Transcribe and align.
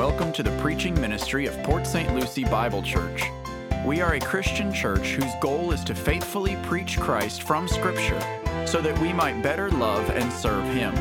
welcome 0.00 0.32
to 0.32 0.42
the 0.42 0.58
preaching 0.62 0.98
ministry 0.98 1.44
of 1.44 1.54
Port 1.62 1.86
St. 1.86 2.14
Lucie 2.14 2.46
Bible 2.46 2.82
Church. 2.82 3.24
We 3.84 4.00
are 4.00 4.14
a 4.14 4.18
Christian 4.18 4.72
church 4.72 5.08
whose 5.08 5.30
goal 5.42 5.72
is 5.72 5.84
to 5.84 5.94
faithfully 5.94 6.56
preach 6.62 6.98
Christ 6.98 7.42
from 7.42 7.68
Scripture 7.68 8.18
so 8.66 8.80
that 8.80 8.98
we 8.98 9.12
might 9.12 9.42
better 9.42 9.68
love 9.68 10.08
and 10.08 10.32
serve 10.32 10.64
Him. 10.72 10.94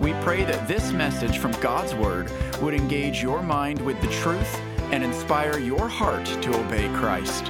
We 0.00 0.14
pray 0.22 0.44
that 0.44 0.66
this 0.66 0.92
message 0.92 1.36
from 1.36 1.52
God's 1.60 1.94
Word 1.94 2.32
would 2.62 2.72
engage 2.72 3.22
your 3.22 3.42
mind 3.42 3.82
with 3.82 4.00
the 4.00 4.10
truth 4.22 4.58
and 4.92 5.04
inspire 5.04 5.58
your 5.58 5.86
heart 5.86 6.24
to 6.24 6.58
obey 6.58 6.88
Christ. 6.96 7.48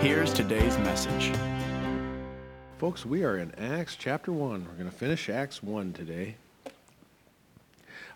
Here's 0.00 0.32
today's 0.32 0.78
message. 0.78 1.32
Folks, 2.78 3.04
we 3.04 3.24
are 3.24 3.38
in 3.38 3.52
Acts 3.56 3.96
chapter 3.96 4.30
1. 4.30 4.64
We're 4.64 4.74
going 4.74 4.88
to 4.88 4.96
finish 4.96 5.28
Acts 5.28 5.60
1 5.60 5.92
today. 5.92 6.36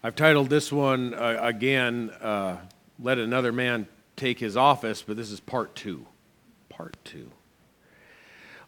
I've 0.01 0.15
titled 0.15 0.49
this 0.49 0.71
one 0.71 1.13
uh, 1.13 1.39
again, 1.41 2.11
uh, 2.21 2.59
Let 3.01 3.19
Another 3.19 3.51
Man 3.51 3.89
Take 4.15 4.39
His 4.39 4.57
Office, 4.57 5.03
but 5.03 5.17
this 5.17 5.33
is 5.33 5.41
part 5.41 5.75
two. 5.75 6.07
Part 6.69 6.97
two. 7.03 7.33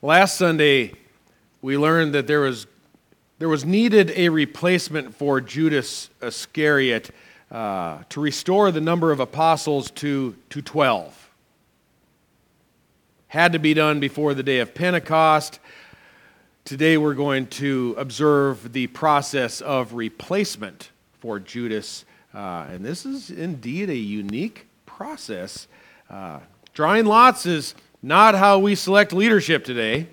Last 0.03 0.37
Sunday, 0.37 0.95
we 1.63 1.79
learned 1.79 2.15
that 2.15 2.27
there 2.27 2.41
was, 2.41 2.67
there 3.39 3.49
was 3.49 3.65
needed 3.65 4.11
a 4.17 4.29
replacement 4.29 5.15
for 5.15 5.41
Judas 5.41 6.11
Iscariot 6.21 7.13
uh, 7.53 7.99
to 8.09 8.21
restore 8.21 8.73
the 8.73 8.81
number 8.81 9.13
of 9.13 9.21
apostles 9.21 9.93
to, 9.93 10.35
to 10.49 10.61
12. 10.61 11.31
Had 13.29 13.53
to 13.53 13.61
be 13.61 13.73
done 13.73 14.01
before 14.01 14.35
the 14.35 14.43
day 14.43 14.59
of 14.59 14.75
Pentecost. 14.75 15.61
Today 16.65 16.97
we're 16.99 17.15
going 17.15 17.47
to 17.47 17.95
observe 17.97 18.73
the 18.73 18.89
process 18.89 19.61
of 19.61 19.95
replacement 19.95 20.91
for 21.21 21.39
Judas. 21.39 22.05
Uh, 22.35 22.67
and 22.71 22.85
this 22.85 23.05
is 23.05 23.31
indeed 23.31 23.91
a 23.91 23.97
unique 23.97 24.67
process. 24.87 25.69
Uh, 26.09 26.41
drawing 26.75 27.07
lots 27.07 27.47
is 27.47 27.75
not 28.03 28.35
how 28.35 28.59
we 28.59 28.75
select 28.75 29.13
leadership 29.13 29.65
today. 29.65 30.07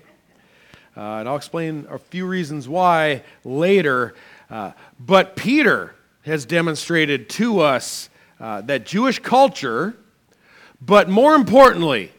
Uh, 0.96 1.20
and 1.20 1.28
I'll 1.28 1.36
explain 1.36 1.86
a 1.88 1.98
few 1.98 2.26
reasons 2.26 2.68
why 2.68 3.22
later. 3.44 4.14
Uh, 4.50 4.72
but 4.98 5.36
Peter 5.36 5.94
has 6.22 6.44
demonstrated 6.44 7.28
to 7.30 7.60
us 7.60 8.10
uh, 8.40 8.60
that 8.62 8.84
Jewish 8.84 9.18
culture, 9.20 9.96
but 10.80 11.08
more 11.08 11.34
importantly, 11.34 12.12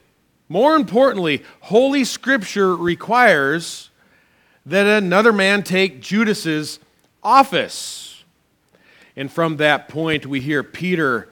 more 0.48 0.76
importantly, 0.76 1.44
Holy 1.60 2.04
Scripture 2.04 2.76
requires 2.76 3.90
that 4.66 4.86
another 4.86 5.32
man 5.32 5.62
take 5.64 6.02
Judas's 6.02 6.80
office. 7.22 8.09
And 9.16 9.32
from 9.32 9.58
that 9.58 9.88
point, 9.88 10.26
we 10.26 10.40
hear 10.40 10.64
Peter 10.64 11.30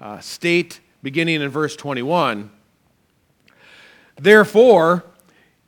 uh, 0.00 0.20
state, 0.20 0.80
beginning 1.02 1.42
in 1.42 1.48
verse 1.48 1.76
21 1.76 2.50
Therefore, 4.16 5.04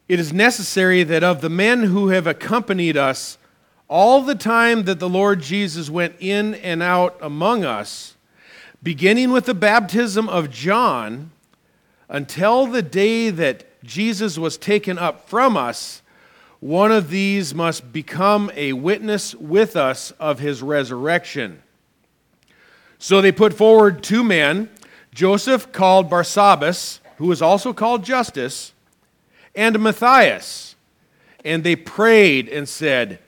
it 0.09 0.21
is 0.21 0.33
necessary 0.33 1.05
that 1.05 1.25
of 1.25 1.41
the 1.41 1.49
men 1.49 1.85
who 1.85 2.09
have 2.09 2.27
accompanied 2.27 2.99
us 2.99 3.39
all 3.89 4.21
the 4.23 4.35
time 4.35 4.85
that 4.85 4.99
the 4.99 5.09
Lord 5.09 5.41
Jesus 5.41 5.89
went 5.89 6.15
in 6.19 6.55
and 6.57 6.83
out 6.83 7.17
among 7.23 7.65
us, 7.65 8.15
beginning 8.83 9.33
with 9.33 9.47
the 9.47 9.55
baptism 9.55 10.29
of 10.29 10.51
John, 10.51 11.31
until 12.09 12.67
the 12.67 12.83
day 12.83 13.31
that 13.31 13.83
Jesus 13.83 14.37
was 14.37 14.59
taken 14.59 14.99
up 14.99 15.29
from 15.29 15.57
us, 15.57 16.02
one 16.63 16.93
of 16.93 17.11
these 17.11 17.57
must 17.57 17.93
become 17.93 18.49
a 18.55 18.73
witness 18.73 19.35
with 19.35 19.75
us 19.75 20.13
of 20.21 20.39
his 20.39 20.63
resurrection. 20.63 21.61
So 23.01 23.21
they 23.21 23.33
put 23.33 23.53
forward 23.53 24.05
two 24.05 24.23
men 24.23 24.71
Joseph, 25.13 25.73
called 25.73 26.09
Barsabbas, 26.09 27.01
who 27.17 27.27
was 27.27 27.43
also 27.43 27.73
called 27.73 28.05
Justus, 28.05 28.75
and 29.56 29.81
Matthias. 29.81 30.77
And 31.45 31.65
they 31.65 31.75
prayed 31.75 32.49
and 32.49 32.69
said, 32.69 33.19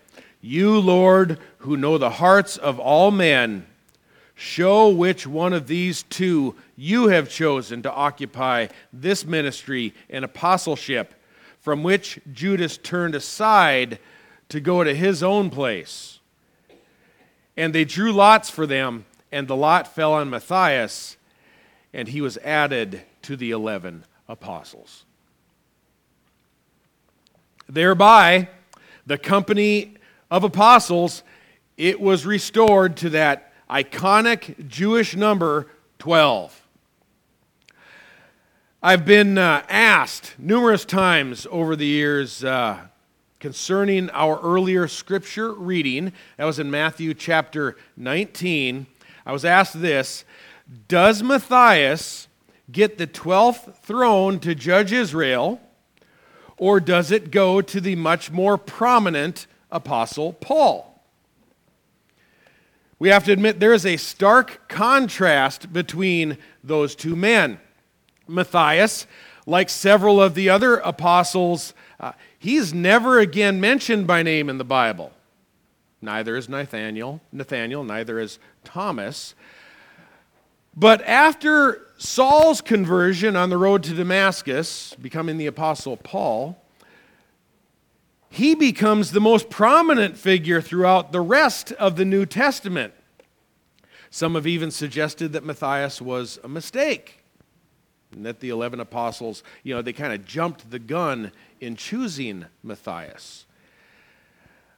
You, 0.41 0.79
Lord, 0.79 1.41
who 1.59 1.77
know 1.77 1.99
the 1.99 2.11
hearts 2.11 2.57
of 2.57 2.79
all 2.79 3.11
men, 3.11 3.67
show 4.37 4.89
which 4.89 5.27
one 5.27 5.53
of 5.53 5.67
these 5.67 6.05
two 6.05 6.55
you 6.77 7.09
have 7.09 7.29
chosen 7.29 7.83
to 7.83 7.93
occupy 7.93 8.69
this 8.93 9.27
ministry 9.27 9.93
and 10.09 10.25
apostleship 10.25 11.15
from 11.65 11.83
which 11.83 12.21
Judas 12.31 12.77
turned 12.77 13.15
aside 13.15 13.99
to 14.51 14.61
go 14.61 14.85
to 14.85 14.95
his 14.95 15.23
own 15.23 15.49
place. 15.49 16.21
And 17.57 17.75
they 17.75 17.87
drew 17.87 18.13
lots 18.13 18.51
for 18.51 18.67
them, 18.67 19.07
and 19.33 19.49
the 19.49 19.57
lot 19.57 19.89
fell 19.89 20.13
on 20.13 20.29
Matthias, 20.29 21.17
and 21.95 22.09
he 22.09 22.21
was 22.21 22.37
added 22.45 23.01
to 23.23 23.35
the 23.35 23.51
eleven 23.51 24.05
apostles. 24.29 25.07
Thereby, 27.67 28.51
the 29.07 29.17
company 29.17 29.95
of 30.31 30.45
apostles, 30.45 31.23
it 31.79 31.99
was 31.99 32.27
restored 32.27 32.95
to 32.99 33.09
that 33.09 33.55
iconic 33.71 34.69
Jewish 34.69 35.17
number 35.17 35.69
12. 35.99 36.64
I've 38.87 39.07
been 39.07 39.39
uh, 39.39 39.65
asked 39.71 40.35
numerous 40.39 40.85
times 40.85 41.47
over 41.51 41.75
the 41.75 41.87
years 41.87 42.45
uh, 42.45 42.81
concerning 43.41 44.11
our 44.11 44.39
earlier 44.43 44.89
scripture 44.89 45.55
reading. 45.55 46.13
That 46.37 46.45
was 46.45 46.59
in 46.59 46.71
Matthew 46.71 47.15
chapter 47.15 47.79
19. 47.97 48.87
I 49.25 49.33
was 49.33 49.43
asked 49.43 49.81
this 49.81 50.27
Does 50.87 51.23
Matthias 51.23 52.29
get 52.71 52.99
the 52.99 53.07
12th 53.07 53.75
throne 53.77 54.39
to 54.41 54.55
judge 54.55 54.93
Israel, 54.93 55.63
or 56.59 56.79
does 56.79 57.11
it 57.11 57.31
go 57.31 57.63
to 57.63 57.81
the 57.81 57.97
much 57.97 58.31
more 58.31 58.59
prominent 58.59 59.47
apostle 59.73 60.35
Paul? 60.35 61.03
We 62.99 63.09
have 63.09 63.25
to 63.25 63.33
admit 63.33 63.61
there 63.61 63.73
is 63.73 63.87
a 63.87 63.97
stark 63.97 64.69
contrast 64.69 65.73
between 65.73 66.37
those 66.63 66.95
two 66.95 67.17
men. 67.17 67.61
Matthias, 68.27 69.07
like 69.47 69.69
several 69.69 70.21
of 70.21 70.35
the 70.35 70.49
other 70.49 70.77
apostles, 70.77 71.75
uh, 72.01 72.13
he's 72.39 72.73
never 72.73 73.19
again 73.19 73.61
mentioned 73.61 74.07
by 74.07 74.23
name 74.23 74.49
in 74.49 74.59
the 74.59 74.65
Bible. 74.65 75.13
Neither 76.01 76.37
is 76.37 76.49
Nathaniel, 76.49 77.21
Nathaniel, 77.33 77.83
neither 77.83 78.19
is 78.19 78.39
Thomas. 78.63 79.35
But 80.77 81.03
after 81.03 81.89
Saul's 81.97 82.61
conversion 82.61 83.37
on 83.37 83.49
the 83.49 83.57
road 83.57 83.83
to 83.85 83.95
Damascus, 83.95 84.95
becoming 85.01 85.39
the 85.39 85.47
apostle 85.47 85.97
Paul, 85.97 86.61
he 88.29 88.55
becomes 88.55 89.13
the 89.13 89.21
most 89.21 89.49
prominent 89.49 90.19
figure 90.19 90.61
throughout 90.61 91.13
the 91.13 91.21
rest 91.21 91.73
of 91.73 91.97
the 91.97 92.05
New 92.05 92.27
Testament. 92.27 92.93
Some 94.11 94.35
have 94.35 94.47
even 94.47 94.71
suggested 94.71 95.33
that 95.33 95.45
Matthias 95.45 96.03
was 96.03 96.39
a 96.43 96.49
mistake 96.49 97.24
and 98.15 98.25
that 98.25 98.41
the 98.41 98.51
11 98.51 98.81
apostles, 98.81 99.43
you 99.63 99.75
know, 99.75 99.83
they 99.83 99.93
kind 99.93 100.13
of 100.13 100.25
jumped 100.25 100.71
the 100.71 100.79
gun 100.79 101.33
in 101.61 101.77
choosing 101.77 102.47
Matthias. 102.63 103.47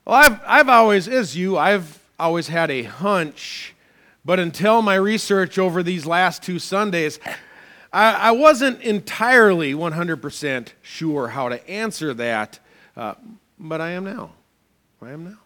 Well, 0.05 0.15
I've, 0.15 0.41
I've 0.45 0.69
always, 0.69 1.07
as 1.07 1.35
you, 1.35 1.57
I've 1.57 1.99
always 2.19 2.47
had 2.47 2.71
a 2.71 2.83
hunch, 2.83 3.75
but 4.23 4.39
until 4.39 4.81
my 4.81 4.95
research 4.95 5.57
over 5.57 5.83
these 5.83 6.05
last 6.05 6.43
two 6.43 6.59
Sundays, 6.59 7.19
I, 7.91 8.13
I 8.13 8.31
wasn't 8.31 8.81
entirely 8.81 9.73
100% 9.73 10.67
sure 10.81 11.27
how 11.29 11.49
to 11.49 11.69
answer 11.69 12.13
that, 12.15 12.59
uh, 12.95 13.15
but 13.59 13.81
I 13.81 13.91
am 13.91 14.03
now. 14.03 14.31
I 15.01 15.11
am 15.11 15.25
now. 15.25 15.37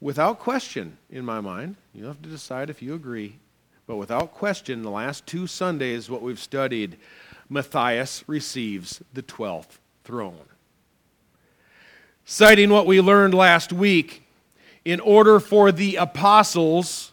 Without 0.00 0.38
question, 0.38 0.98
in 1.10 1.24
my 1.24 1.40
mind, 1.40 1.76
you 1.94 2.04
have 2.04 2.20
to 2.22 2.28
decide 2.28 2.68
if 2.68 2.82
you 2.82 2.94
agree 2.94 3.36
but 3.86 3.96
without 3.96 4.34
question, 4.34 4.82
the 4.82 4.90
last 4.90 5.26
two 5.26 5.46
Sundays, 5.46 6.10
what 6.10 6.22
we've 6.22 6.40
studied, 6.40 6.96
Matthias 7.48 8.24
receives 8.26 9.02
the 9.12 9.22
12th 9.22 9.78
throne. 10.02 10.46
Citing 12.24 12.70
what 12.70 12.86
we 12.86 13.00
learned 13.00 13.34
last 13.34 13.72
week, 13.72 14.24
in 14.84 15.00
order 15.00 15.38
for 15.40 15.70
the 15.70 15.96
apostles 15.96 17.12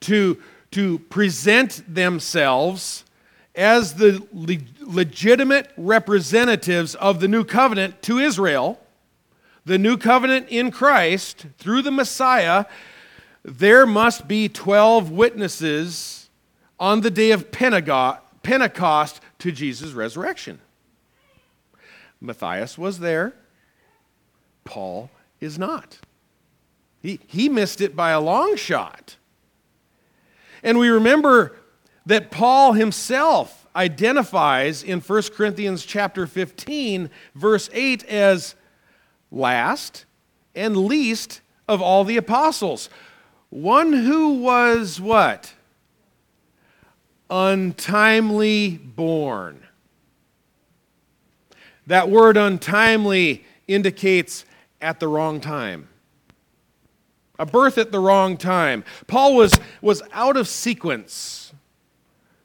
to, 0.00 0.38
to 0.70 0.98
present 0.98 1.82
themselves 1.92 3.04
as 3.54 3.94
the 3.94 4.22
le- 4.32 4.56
legitimate 4.80 5.70
representatives 5.76 6.94
of 6.94 7.20
the 7.20 7.28
new 7.28 7.44
covenant 7.44 8.00
to 8.02 8.18
Israel, 8.18 8.78
the 9.64 9.78
new 9.78 9.96
covenant 9.96 10.46
in 10.48 10.70
Christ 10.70 11.46
through 11.58 11.82
the 11.82 11.90
Messiah, 11.90 12.64
there 13.42 13.86
must 13.86 14.28
be 14.28 14.48
12 14.48 15.10
witnesses 15.10 16.28
on 16.78 17.00
the 17.00 17.10
day 17.10 17.30
of 17.30 17.50
Pentecost 17.52 19.20
to 19.38 19.52
Jesus' 19.52 19.92
resurrection. 19.92 20.60
Matthias 22.20 22.76
was 22.76 22.98
there, 22.98 23.34
Paul 24.64 25.10
is 25.40 25.58
not. 25.58 25.98
He, 27.02 27.18
he 27.26 27.48
missed 27.48 27.80
it 27.80 27.96
by 27.96 28.10
a 28.10 28.20
long 28.20 28.56
shot. 28.56 29.16
And 30.62 30.78
we 30.78 30.88
remember 30.90 31.56
that 32.04 32.30
Paul 32.30 32.74
himself 32.74 33.66
identifies 33.74 34.82
in 34.82 35.00
1 35.00 35.22
Corinthians 35.34 35.84
chapter 35.84 36.26
15 36.26 37.08
verse 37.34 37.70
8 37.72 38.04
as 38.04 38.54
last 39.30 40.04
and 40.54 40.76
least 40.76 41.40
of 41.68 41.80
all 41.80 42.04
the 42.04 42.16
apostles. 42.16 42.90
One 43.50 43.92
who 43.92 44.34
was 44.40 45.00
what? 45.00 45.52
Untimely 47.28 48.78
born. 48.78 49.60
That 51.86 52.08
word 52.08 52.36
untimely 52.36 53.44
indicates 53.66 54.44
at 54.80 55.00
the 55.00 55.08
wrong 55.08 55.40
time. 55.40 55.88
A 57.38 57.46
birth 57.46 57.78
at 57.78 57.90
the 57.90 57.98
wrong 57.98 58.36
time. 58.36 58.84
Paul 59.06 59.34
was, 59.34 59.58
was 59.80 60.02
out 60.12 60.36
of 60.36 60.46
sequence. 60.46 61.52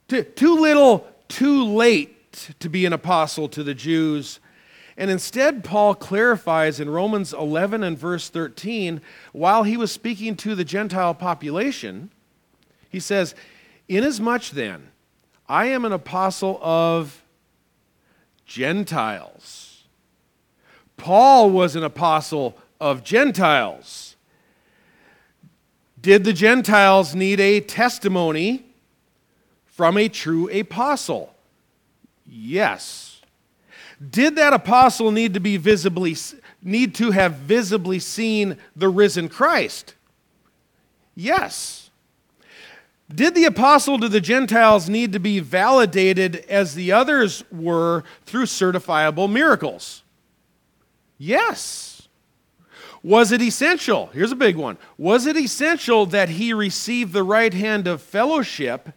Too, 0.07 0.23
too 0.23 0.59
little, 0.59 1.07
too 1.27 1.65
late 1.65 2.49
to 2.59 2.69
be 2.69 2.85
an 2.85 2.93
apostle 2.93 3.47
to 3.49 3.63
the 3.63 3.73
Jews. 3.73 4.39
And 4.97 5.11
instead, 5.11 5.63
Paul 5.63 5.93
clarifies 5.93 6.79
in 6.79 6.89
Romans 6.89 7.33
11 7.33 7.83
and 7.83 7.97
verse 7.97 8.29
13, 8.29 9.01
while 9.33 9.63
he 9.63 9.75
was 9.75 9.91
speaking 9.91 10.35
to 10.37 10.55
the 10.55 10.63
Gentile 10.63 11.13
population, 11.13 12.11
he 12.89 12.99
says, 12.99 13.35
Inasmuch 13.89 14.49
then, 14.51 14.89
I 15.49 15.65
am 15.67 15.83
an 15.83 15.91
apostle 15.91 16.59
of 16.61 17.23
Gentiles. 18.45 19.83
Paul 20.97 21.49
was 21.49 21.75
an 21.75 21.83
apostle 21.83 22.57
of 22.79 23.03
Gentiles. 23.03 24.15
Did 25.99 26.23
the 26.23 26.33
Gentiles 26.33 27.15
need 27.15 27.39
a 27.39 27.59
testimony 27.59 28.65
from 29.65 29.97
a 29.97 30.07
true 30.07 30.49
apostle? 30.49 31.35
Yes. 32.25 33.04
Did 34.09 34.35
that 34.35 34.53
apostle 34.53 35.11
need 35.11 35.33
to 35.33 35.39
be 35.39 35.57
visibly 35.57 36.15
need 36.61 36.95
to 36.95 37.11
have 37.11 37.33
visibly 37.35 37.99
seen 37.99 38.57
the 38.75 38.89
risen 38.89 39.29
Christ? 39.29 39.95
Yes. 41.15 41.89
Did 43.13 43.35
the 43.35 43.45
apostle 43.45 43.99
to 43.99 44.09
the 44.09 44.19
Gentiles 44.19 44.89
need 44.89 45.13
to 45.13 45.19
be 45.19 45.39
validated 45.39 46.37
as 46.49 46.73
the 46.73 46.91
others 46.91 47.43
were 47.51 48.03
through 48.25 48.45
certifiable 48.45 49.31
miracles? 49.31 50.03
Yes. 51.17 52.07
Was 53.03 53.31
it 53.31 53.41
essential? 53.41 54.07
Here's 54.07 54.31
a 54.31 54.35
big 54.35 54.55
one. 54.55 54.77
Was 54.97 55.27
it 55.27 55.37
essential 55.37 56.07
that 56.07 56.29
he 56.29 56.51
receive 56.53 57.11
the 57.11 57.23
right 57.23 57.53
hand 57.53 57.87
of 57.87 58.01
fellowship 58.01 58.89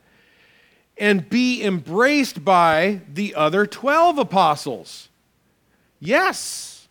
and 0.98 1.28
be 1.28 1.62
embraced 1.62 2.44
by 2.44 3.00
the 3.12 3.34
other 3.34 3.66
12 3.66 4.18
apostles? 4.18 5.08
Yes. 6.00 6.88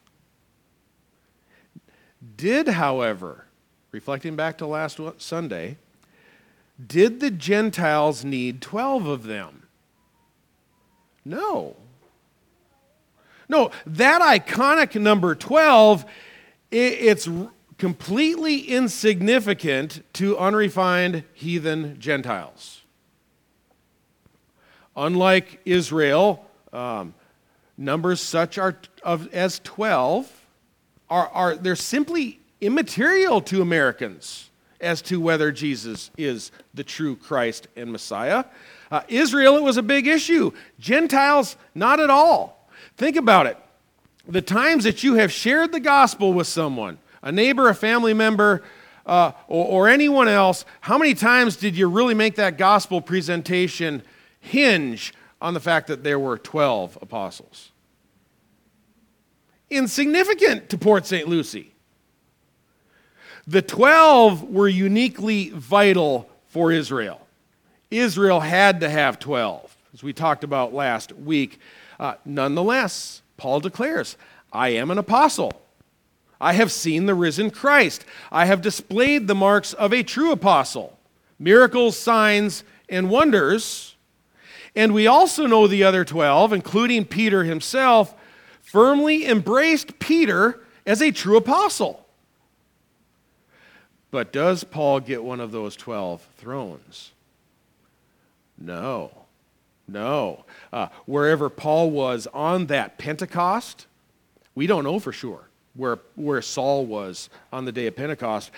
Did, 2.35 2.69
however, 2.69 3.45
reflecting 3.91 4.35
back 4.35 4.57
to 4.59 4.67
last 4.67 4.99
Sunday, 5.17 5.77
did 6.85 7.19
the 7.19 7.31
Gentiles 7.31 8.23
need 8.23 8.61
12 8.61 9.07
of 9.07 9.23
them? 9.23 9.63
No. 11.25 11.75
No, 13.49 13.71
that 13.85 14.21
iconic 14.21 14.99
number 14.99 15.33
12, 15.33 16.05
it's 16.69 17.29
completely 17.77 18.59
insignificant 18.59 20.03
to 20.13 20.37
unrefined 20.37 21.23
heathen 21.33 21.99
Gentiles. 21.99 22.76
Unlike 24.97 25.61
Israel, 25.63 26.43
um, 26.73 27.13
numbers 27.77 28.19
such 28.19 28.57
are, 28.57 28.75
of, 29.03 29.31
as 29.31 29.59
12 29.59 30.29
are, 31.07 31.27
are 31.29 31.55
they're 31.55 31.75
simply 31.75 32.39
immaterial 32.59 33.39
to 33.41 33.61
Americans 33.61 34.49
as 34.81 35.03
to 35.03 35.21
whether 35.21 35.51
Jesus 35.51 36.09
is 36.17 36.51
the 36.73 36.83
true 36.83 37.15
Christ 37.15 37.67
and 37.75 37.91
Messiah. 37.91 38.45
Uh, 38.91 39.01
Israel, 39.07 39.55
it 39.55 39.63
was 39.63 39.77
a 39.77 39.83
big 39.83 40.07
issue. 40.07 40.51
Gentiles, 40.79 41.57
not 41.75 41.99
at 41.99 42.09
all. 42.09 42.67
Think 42.95 43.17
about 43.17 43.45
it. 43.45 43.57
The 44.27 44.41
times 44.41 44.83
that 44.83 45.03
you 45.03 45.13
have 45.15 45.31
shared 45.31 45.71
the 45.71 45.79
gospel 45.79 46.33
with 46.33 46.47
someone, 46.47 46.97
a 47.21 47.31
neighbor, 47.31 47.69
a 47.69 47.75
family 47.75 48.15
member, 48.15 48.63
uh, 49.05 49.31
or, 49.47 49.65
or 49.65 49.87
anyone 49.87 50.27
else, 50.27 50.65
how 50.81 50.97
many 50.97 51.13
times 51.13 51.55
did 51.55 51.77
you 51.77 51.87
really 51.87 52.15
make 52.15 52.35
that 52.35 52.57
gospel 52.57 52.99
presentation 52.99 54.01
hinge 54.47 55.13
on 55.41 55.53
the 55.53 55.59
fact 55.59 55.87
that 55.87 56.03
there 56.03 56.19
were 56.19 56.37
12 56.37 56.97
apostles? 57.01 57.71
Insignificant 59.69 60.69
to 60.69 60.77
Port 60.77 61.05
St. 61.05 61.27
Lucie. 61.27 61.73
The 63.45 63.61
12 63.61 64.49
were 64.49 64.67
uniquely 64.67 65.49
vital 65.49 66.29
for 66.47 66.71
Israel. 66.71 67.25
Israel 67.89 68.41
had 68.41 68.81
to 68.81 68.89
have 68.89 69.19
12, 69.19 69.75
as 69.93 70.03
we 70.03 70.11
talked 70.11 70.43
about 70.43 70.73
last 70.73 71.13
week. 71.13 71.59
Uh, 71.99 72.15
nonetheless, 72.25 73.21
Paul 73.37 73.59
declares, 73.59 74.17
I 74.51 74.69
am 74.69 74.91
an 74.91 74.97
apostle. 74.97 75.61
I 76.39 76.53
have 76.53 76.71
seen 76.71 77.05
the 77.05 77.15
risen 77.15 77.49
Christ. 77.49 78.05
I 78.31 78.45
have 78.45 78.61
displayed 78.61 79.27
the 79.27 79.35
marks 79.35 79.73
of 79.73 79.93
a 79.93 80.03
true 80.03 80.31
apostle 80.31 80.93
miracles, 81.39 81.95
signs, 81.95 82.63
and 82.89 83.09
wonders. 83.09 83.95
And 84.77 84.93
we 84.93 85.07
also 85.07 85.47
know 85.47 85.65
the 85.65 85.83
other 85.83 86.05
12, 86.05 86.53
including 86.53 87.03
Peter 87.03 87.43
himself, 87.43 88.13
firmly 88.61 89.25
embraced 89.25 89.97
Peter 89.97 90.59
as 90.85 91.01
a 91.01 91.09
true 91.09 91.35
apostle. 91.35 92.05
But 94.11 94.31
does 94.31 94.63
Paul 94.63 94.99
get 94.99 95.23
one 95.23 95.39
of 95.39 95.51
those 95.51 95.75
12 95.75 96.21
thrones? 96.37 97.11
No. 98.55 99.25
No. 99.87 100.45
Uh, 100.71 100.89
wherever 101.07 101.49
Paul 101.49 101.89
was 101.89 102.27
on 102.31 102.67
that 102.67 102.99
Pentecost, 102.99 103.87
we 104.53 104.67
don't 104.67 104.83
know 104.83 104.99
for 104.99 105.11
sure 105.11 105.49
where, 105.73 105.97
where 106.13 106.43
Saul 106.43 106.85
was 106.85 107.31
on 107.51 107.65
the 107.65 107.71
day 107.71 107.87
of 107.87 107.95
Pentecost. 107.95 108.51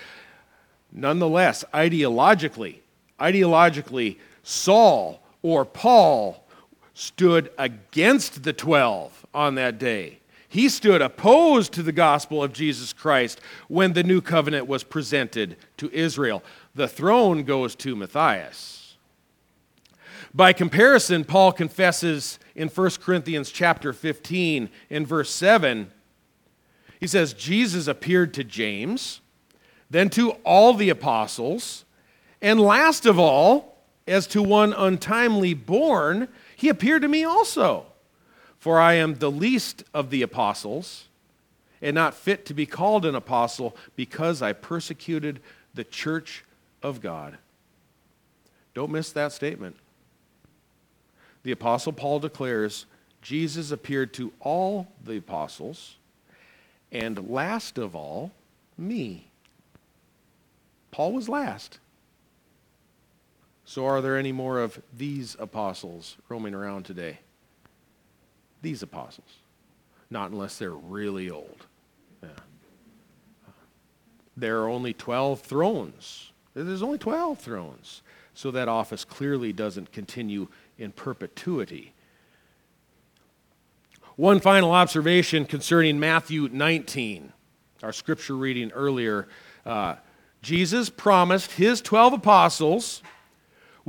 Nonetheless, 0.92 1.64
ideologically, 1.74 2.80
ideologically, 3.22 4.18
Saul 4.44 5.22
or 5.42 5.66
Paul 5.66 6.44
stood 6.94 7.52
against 7.58 8.44
the 8.44 8.54
12 8.54 9.26
on 9.34 9.56
that 9.56 9.80
day. 9.80 10.20
He 10.48 10.68
stood 10.68 11.02
opposed 11.02 11.74
to 11.74 11.84
the 11.84 11.92
gospel 11.92 12.44
of 12.44 12.54
Jesus 12.54 12.92
Christ 12.92 13.40
when 13.68 13.94
the 13.94 14.04
new 14.04 14.20
covenant 14.20 14.68
was 14.68 14.84
presented 14.84 15.56
to 15.78 15.92
Israel. 15.92 16.44
The 16.74 16.88
throne 16.88 17.44
goes 17.44 17.76
to 17.76 17.96
Matthias. 17.96 18.98
By 20.34 20.54
comparison, 20.54 21.24
Paul 21.24 21.52
confesses 21.52 22.40
in 22.56 22.68
1 22.68 22.90
Corinthians 23.02 23.52
chapter 23.52 23.94
15 23.94 24.70
in 24.90 25.06
verse 25.06 25.30
7, 25.30 25.92
he 27.00 27.08
says, 27.08 27.34
Jesus 27.34 27.88
appeared 27.88 28.34
to 28.34 28.44
James, 28.44 29.22
then 29.90 30.10
to 30.12 30.32
all 30.44 30.74
the 30.74 30.90
apostles, 30.90 31.86
and 32.42 32.60
last 32.60 33.06
of 33.06 33.18
all, 33.18 33.79
as 34.10 34.28
to 34.28 34.42
one 34.42 34.74
untimely 34.74 35.54
born, 35.54 36.28
he 36.56 36.70
appeared 36.70 37.04
to 37.04 37.08
me 37.08 37.24
also. 37.24 37.86
For 38.58 38.80
I 38.80 38.96
am 38.96 39.16
the 39.16 39.32
least 39.32 39.84
of 39.94 40.10
the 40.10 40.22
apostles, 40.22 41.06
and 41.82 41.96
not 41.96 42.14
fit 42.14 42.46
to 42.48 42.54
be 42.54 42.66
called 42.66 43.06
an 43.06 43.16
apostle, 43.16 43.76
because 43.96 44.42
I 44.42 44.52
persecuted 44.52 45.40
the 45.74 45.86
church 45.86 46.44
of 46.84 47.00
God. 47.00 47.38
Don't 48.74 48.92
miss 48.92 49.12
that 49.14 49.32
statement. 49.32 49.78
The 51.44 51.52
apostle 51.52 51.94
Paul 51.94 52.20
declares 52.20 52.86
Jesus 53.22 53.72
appeared 53.72 54.14
to 54.14 54.34
all 54.42 54.88
the 55.04 55.18
apostles, 55.18 55.96
and 56.92 57.30
last 57.30 57.78
of 57.78 57.96
all, 57.96 58.32
me. 58.78 59.28
Paul 60.92 61.14
was 61.14 61.30
last. 61.30 61.80
So, 63.70 63.86
are 63.86 64.02
there 64.02 64.18
any 64.18 64.32
more 64.32 64.60
of 64.60 64.82
these 64.98 65.36
apostles 65.40 66.18
roaming 66.28 66.56
around 66.56 66.86
today? 66.86 67.20
these 68.62 68.84
apostles. 68.84 69.38
Not 70.10 70.32
unless 70.32 70.58
they're 70.58 70.72
really 70.72 71.30
old. 71.30 71.66
Yeah. 72.24 72.30
There 74.36 74.62
are 74.62 74.70
only 74.70 74.94
12 74.94 75.42
thrones. 75.42 76.32
There's 76.54 76.82
only 76.82 76.98
12 76.98 77.40
thrones. 77.40 78.02
So 78.34 78.52
that 78.52 78.68
office 78.68 79.06
clearly 79.06 79.54
doesn't 79.54 79.92
continue 79.92 80.48
in 80.78 80.92
perpetuity. 80.92 81.94
One 84.16 84.40
final 84.40 84.72
observation 84.72 85.46
concerning 85.46 86.00
Matthew 86.00 86.50
19, 86.52 87.32
our 87.84 87.94
scripture 87.94 88.36
reading 88.36 88.72
earlier. 88.72 89.28
Uh, 89.66 89.96
Jesus 90.42 90.90
promised 90.90 91.52
his 91.52 91.82
12 91.82 92.14
apostles 92.14 93.02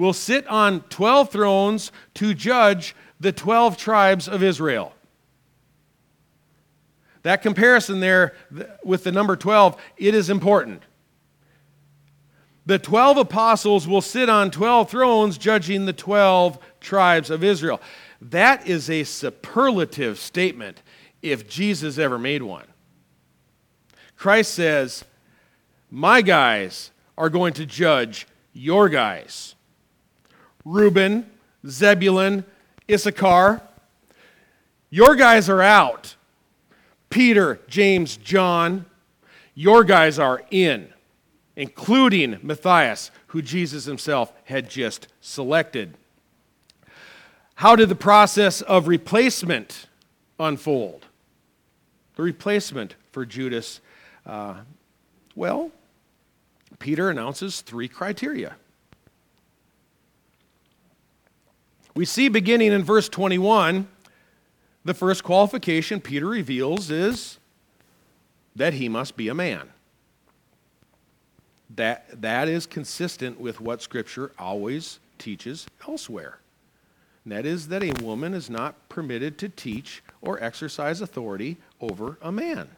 will 0.00 0.14
sit 0.14 0.46
on 0.46 0.80
12 0.88 1.28
thrones 1.28 1.92
to 2.14 2.32
judge 2.32 2.96
the 3.20 3.32
12 3.32 3.76
tribes 3.76 4.28
of 4.28 4.42
Israel. 4.42 4.94
That 7.22 7.42
comparison 7.42 8.00
there 8.00 8.32
with 8.82 9.04
the 9.04 9.12
number 9.12 9.36
12, 9.36 9.76
it 9.98 10.14
is 10.14 10.30
important. 10.30 10.84
The 12.64 12.78
12 12.78 13.18
apostles 13.18 13.86
will 13.86 14.00
sit 14.00 14.30
on 14.30 14.50
12 14.50 14.88
thrones 14.88 15.36
judging 15.36 15.84
the 15.84 15.92
12 15.92 16.58
tribes 16.80 17.28
of 17.28 17.44
Israel. 17.44 17.78
That 18.22 18.66
is 18.66 18.88
a 18.88 19.04
superlative 19.04 20.18
statement 20.18 20.80
if 21.20 21.46
Jesus 21.46 21.98
ever 21.98 22.18
made 22.18 22.42
one. 22.42 22.66
Christ 24.16 24.54
says, 24.54 25.04
My 25.90 26.22
guys 26.22 26.90
are 27.18 27.28
going 27.28 27.52
to 27.52 27.66
judge 27.66 28.26
your 28.54 28.88
guys. 28.88 29.56
Reuben, 30.64 31.30
Zebulun, 31.66 32.44
Issachar, 32.90 33.62
your 34.90 35.14
guys 35.14 35.48
are 35.48 35.62
out. 35.62 36.16
Peter, 37.08 37.60
James, 37.68 38.16
John, 38.16 38.86
your 39.54 39.84
guys 39.84 40.18
are 40.18 40.42
in, 40.50 40.88
including 41.56 42.38
Matthias, 42.42 43.10
who 43.28 43.42
Jesus 43.42 43.84
himself 43.84 44.32
had 44.44 44.68
just 44.70 45.08
selected. 45.20 45.94
How 47.56 47.76
did 47.76 47.88
the 47.88 47.94
process 47.94 48.62
of 48.62 48.88
replacement 48.88 49.86
unfold? 50.38 51.06
The 52.16 52.22
replacement 52.22 52.94
for 53.12 53.26
Judas, 53.26 53.80
uh, 54.24 54.60
well, 55.34 55.70
Peter 56.78 57.10
announces 57.10 57.60
three 57.60 57.88
criteria. 57.88 58.56
We 61.94 62.04
see 62.04 62.28
beginning 62.28 62.72
in 62.72 62.84
verse 62.84 63.08
21 63.08 63.88
the 64.84 64.94
first 64.94 65.22
qualification 65.24 66.00
Peter 66.00 66.26
reveals 66.26 66.90
is 66.90 67.38
that 68.56 68.74
he 68.74 68.88
must 68.88 69.16
be 69.16 69.28
a 69.28 69.34
man. 69.34 69.68
That, 71.76 72.22
that 72.22 72.48
is 72.48 72.66
consistent 72.66 73.38
with 73.38 73.60
what 73.60 73.82
Scripture 73.82 74.32
always 74.38 74.98
teaches 75.18 75.66
elsewhere. 75.86 76.38
And 77.24 77.32
that 77.32 77.46
is 77.46 77.68
that 77.68 77.82
a 77.82 78.02
woman 78.02 78.34
is 78.34 78.48
not 78.48 78.88
permitted 78.88 79.38
to 79.38 79.48
teach 79.48 80.02
or 80.22 80.42
exercise 80.42 81.00
authority 81.00 81.58
over 81.80 82.18
a 82.22 82.32
man. 82.32 82.68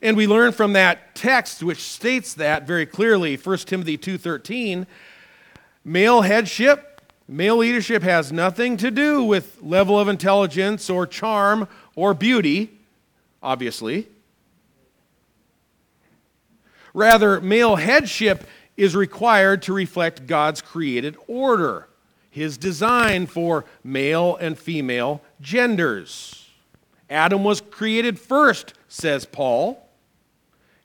And 0.00 0.16
we 0.16 0.26
learn 0.28 0.52
from 0.52 0.74
that 0.74 1.16
text 1.16 1.62
which 1.62 1.80
states 1.80 2.34
that 2.34 2.66
very 2.66 2.86
clearly, 2.86 3.36
1 3.36 3.66
Timothy 3.66 3.98
2:13, 3.98 4.86
male 5.84 6.20
headship 6.20 6.87
Male 7.30 7.58
leadership 7.58 8.02
has 8.02 8.32
nothing 8.32 8.78
to 8.78 8.90
do 8.90 9.22
with 9.22 9.60
level 9.60 10.00
of 10.00 10.08
intelligence 10.08 10.88
or 10.88 11.06
charm 11.06 11.68
or 11.94 12.14
beauty, 12.14 12.70
obviously. 13.42 14.08
Rather, 16.94 17.38
male 17.42 17.76
headship 17.76 18.44
is 18.78 18.96
required 18.96 19.60
to 19.62 19.74
reflect 19.74 20.26
God's 20.26 20.62
created 20.62 21.18
order, 21.26 21.86
his 22.30 22.56
design 22.56 23.26
for 23.26 23.66
male 23.84 24.36
and 24.36 24.58
female 24.58 25.20
genders. 25.42 26.48
Adam 27.10 27.44
was 27.44 27.60
created 27.60 28.18
first, 28.18 28.72
says 28.88 29.26
Paul, 29.26 29.86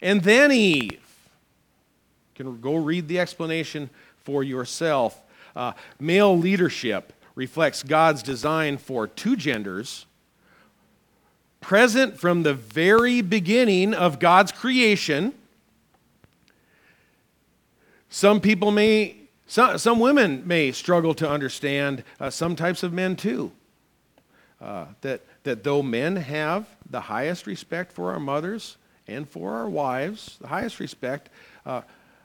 and 0.02 0.22
then 0.24 0.52
Eve. 0.52 0.92
You 0.92 2.46
can 2.46 2.60
go 2.60 2.76
read 2.76 3.08
the 3.08 3.20
explanation 3.20 3.90
for 4.26 4.44
yourself 4.44 5.23
uh, 5.56 5.74
male 6.00 6.38
leadership 6.38 7.14
reflects 7.36 7.84
God's 7.84 8.24
design 8.24 8.78
for 8.78 9.08
two 9.08 9.36
genders, 9.36 10.06
present 11.62 12.20
from 12.20 12.44
the 12.44 12.54
very 12.54 13.22
beginning 13.22 13.94
of 13.94 14.20
God's 14.20 14.52
creation. 14.52 15.34
Some 18.10 18.42
people 18.42 18.70
may, 18.70 19.16
some, 19.48 19.78
some 19.78 20.00
women 20.00 20.44
may 20.46 20.72
struggle 20.72 21.14
to 21.16 21.30
understand, 21.30 22.04
uh, 22.20 22.30
some 22.30 22.56
types 22.56 22.84
of 22.84 22.94
men 22.94 23.16
too, 23.16 23.52
uh, 24.62 24.86
that, 25.02 25.22
that 25.44 25.64
though 25.64 25.82
men 25.82 26.18
have 26.18 26.68
the 26.90 27.02
highest 27.02 27.48
respect 27.48 27.92
for 27.92 28.12
our 28.12 28.20
mothers 28.20 28.78
and 29.08 29.28
for 29.28 29.54
our 29.56 29.70
wives, 29.70 30.38
the 30.40 30.48
highest 30.48 30.80
respect, 30.80 31.30
uh, 31.66 31.82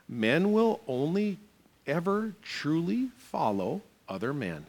men 0.08 0.52
will 0.52 0.80
only 0.87 1.38
ever 1.88 2.35
truly 2.42 3.09
follow 3.16 3.83
other 4.09 4.33
men. 4.33 4.66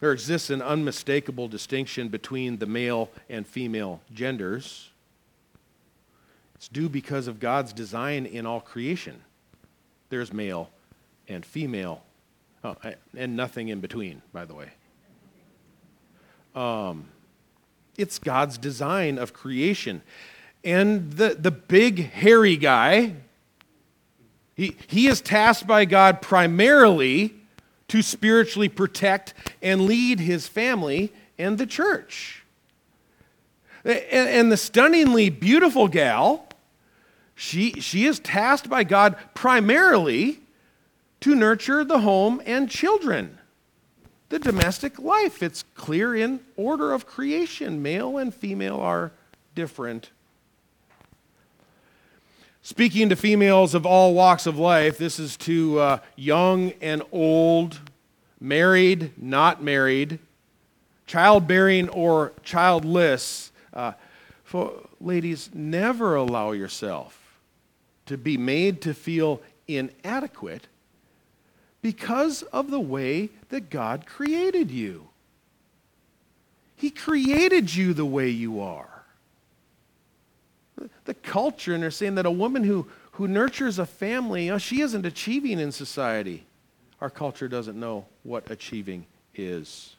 There 0.00 0.12
exists 0.12 0.48
an 0.50 0.62
unmistakable 0.62 1.48
distinction 1.48 2.08
between 2.08 2.58
the 2.58 2.66
male 2.66 3.10
and 3.28 3.46
female 3.46 4.00
genders. 4.14 4.90
It's 6.54 6.68
due 6.68 6.88
because 6.88 7.26
of 7.26 7.40
God's 7.40 7.72
design 7.72 8.24
in 8.24 8.46
all 8.46 8.60
creation. 8.60 9.20
There's 10.08 10.32
male 10.32 10.70
and 11.28 11.44
female, 11.44 12.02
oh, 12.64 12.76
and 13.16 13.36
nothing 13.36 13.68
in 13.68 13.80
between, 13.80 14.22
by 14.32 14.44
the 14.44 14.54
way. 14.54 14.68
Um, 16.54 17.06
it's 17.96 18.18
God's 18.18 18.56
design 18.56 19.18
of 19.18 19.32
creation. 19.32 20.02
And 20.64 21.12
the, 21.12 21.36
the 21.38 21.50
big, 21.50 22.10
hairy 22.10 22.56
guy, 22.56 23.14
he, 24.58 24.76
he 24.88 25.06
is 25.06 25.20
tasked 25.20 25.68
by 25.68 25.84
God 25.84 26.20
primarily 26.20 27.32
to 27.86 28.02
spiritually 28.02 28.68
protect 28.68 29.32
and 29.62 29.82
lead 29.82 30.18
his 30.18 30.48
family 30.48 31.12
and 31.38 31.58
the 31.58 31.64
church. 31.64 32.42
And, 33.84 34.02
and 34.10 34.52
the 34.52 34.56
stunningly 34.56 35.30
beautiful 35.30 35.86
gal, 35.86 36.48
she, 37.36 37.80
she 37.80 38.04
is 38.04 38.18
tasked 38.18 38.68
by 38.68 38.82
God 38.82 39.16
primarily 39.32 40.40
to 41.20 41.36
nurture 41.36 41.84
the 41.84 42.00
home 42.00 42.42
and 42.44 42.68
children. 42.68 43.38
The 44.28 44.40
domestic 44.40 44.98
life, 44.98 45.40
it's 45.40 45.62
clear 45.76 46.16
in 46.16 46.40
order 46.56 46.92
of 46.92 47.06
creation. 47.06 47.80
Male 47.80 48.18
and 48.18 48.34
female 48.34 48.80
are 48.80 49.12
different 49.54 50.10
Speaking 52.62 53.08
to 53.08 53.16
females 53.16 53.74
of 53.74 53.86
all 53.86 54.14
walks 54.14 54.46
of 54.46 54.58
life, 54.58 54.98
this 54.98 55.18
is 55.18 55.36
to 55.38 55.78
uh, 55.78 55.98
young 56.16 56.72
and 56.80 57.02
old, 57.12 57.80
married, 58.40 59.12
not 59.16 59.62
married, 59.62 60.18
childbearing 61.06 61.88
or 61.88 62.32
childless. 62.42 63.52
Uh, 63.72 63.92
for, 64.44 64.72
ladies, 65.00 65.50
never 65.54 66.14
allow 66.16 66.52
yourself 66.52 67.38
to 68.06 68.18
be 68.18 68.36
made 68.36 68.82
to 68.82 68.94
feel 68.94 69.40
inadequate 69.66 70.66
because 71.80 72.42
of 72.44 72.70
the 72.70 72.80
way 72.80 73.30
that 73.50 73.70
God 73.70 74.04
created 74.06 74.70
you. 74.70 75.08
He 76.74 76.90
created 76.90 77.74
you 77.74 77.92
the 77.92 78.06
way 78.06 78.28
you 78.28 78.60
are 78.60 78.97
the 81.08 81.14
culture, 81.14 81.74
and 81.74 81.82
they're 81.82 81.90
saying 81.90 82.16
that 82.16 82.26
a 82.26 82.30
woman 82.30 82.62
who, 82.62 82.86
who 83.12 83.26
nurtures 83.26 83.78
a 83.78 83.86
family, 83.86 84.44
you 84.44 84.52
know, 84.52 84.58
she 84.58 84.82
isn't 84.82 85.06
achieving 85.06 85.58
in 85.58 85.72
society. 85.72 86.44
Our 87.00 87.08
culture 87.08 87.48
doesn't 87.48 87.80
know 87.80 88.04
what 88.24 88.50
achieving 88.50 89.06
is. 89.34 89.96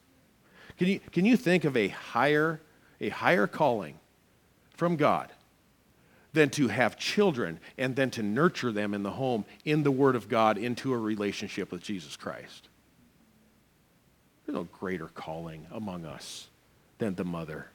Can 0.78 0.88
you, 0.88 1.00
can 1.12 1.26
you 1.26 1.36
think 1.36 1.66
of 1.66 1.76
a 1.76 1.88
higher, 1.88 2.62
a 3.02 3.10
higher 3.10 3.48
calling 3.48 3.96
from 4.76 4.96
God 4.98 5.32
than 6.32 6.52
to 6.52 6.68
have 6.68 6.96
children 6.96 7.60
and 7.78 7.96
then 7.96 8.12
to 8.12 8.22
nurture 8.22 8.72
them 8.72 8.94
in 8.94 9.02
the 9.02 9.10
home, 9.10 9.46
in 9.66 9.82
the 9.82 9.92
Word 9.92 10.16
of 10.16 10.30
God, 10.30 10.60
into 10.60 10.94
a 10.94 10.98
relationship 10.98 11.72
with 11.72 11.82
Jesus 11.82 12.16
Christ? 12.16 12.70
There's 14.46 14.56
no 14.56 14.68
greater 14.80 15.08
calling 15.08 15.66
among 15.72 16.06
us 16.06 16.50
than 17.00 17.16
the 17.16 17.26
mother. 17.26 17.68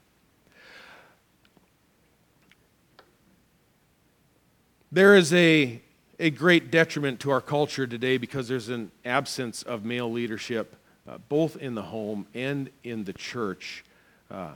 There 4.94 5.16
is 5.16 5.34
a, 5.34 5.82
a 6.20 6.30
great 6.30 6.70
detriment 6.70 7.18
to 7.20 7.32
our 7.32 7.40
culture 7.40 7.84
today 7.84 8.16
because 8.16 8.46
there's 8.46 8.68
an 8.68 8.92
absence 9.04 9.64
of 9.64 9.84
male 9.84 10.08
leadership, 10.08 10.76
uh, 11.08 11.18
both 11.28 11.56
in 11.56 11.74
the 11.74 11.82
home 11.82 12.28
and 12.32 12.70
in 12.84 13.02
the 13.02 13.12
church. 13.12 13.84
Uh, 14.30 14.52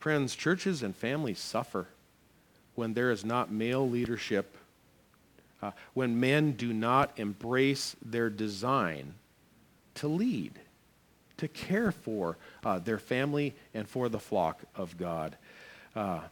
friends, 0.00 0.34
churches 0.34 0.82
and 0.82 0.96
families 0.96 1.38
suffer 1.38 1.86
when 2.74 2.94
there 2.94 3.12
is 3.12 3.24
not 3.24 3.52
male 3.52 3.88
leadership, 3.88 4.56
uh, 5.62 5.70
when 5.92 6.18
men 6.18 6.50
do 6.50 6.72
not 6.72 7.16
embrace 7.16 7.94
their 8.04 8.28
design 8.28 9.14
to 9.94 10.08
lead, 10.08 10.58
to 11.36 11.46
care 11.46 11.92
for 11.92 12.36
uh, 12.64 12.80
their 12.80 12.98
family 12.98 13.54
and 13.74 13.88
for 13.88 14.08
the 14.08 14.18
flock 14.18 14.64
of 14.74 14.98
God. 14.98 15.36
Uh, 15.94 16.22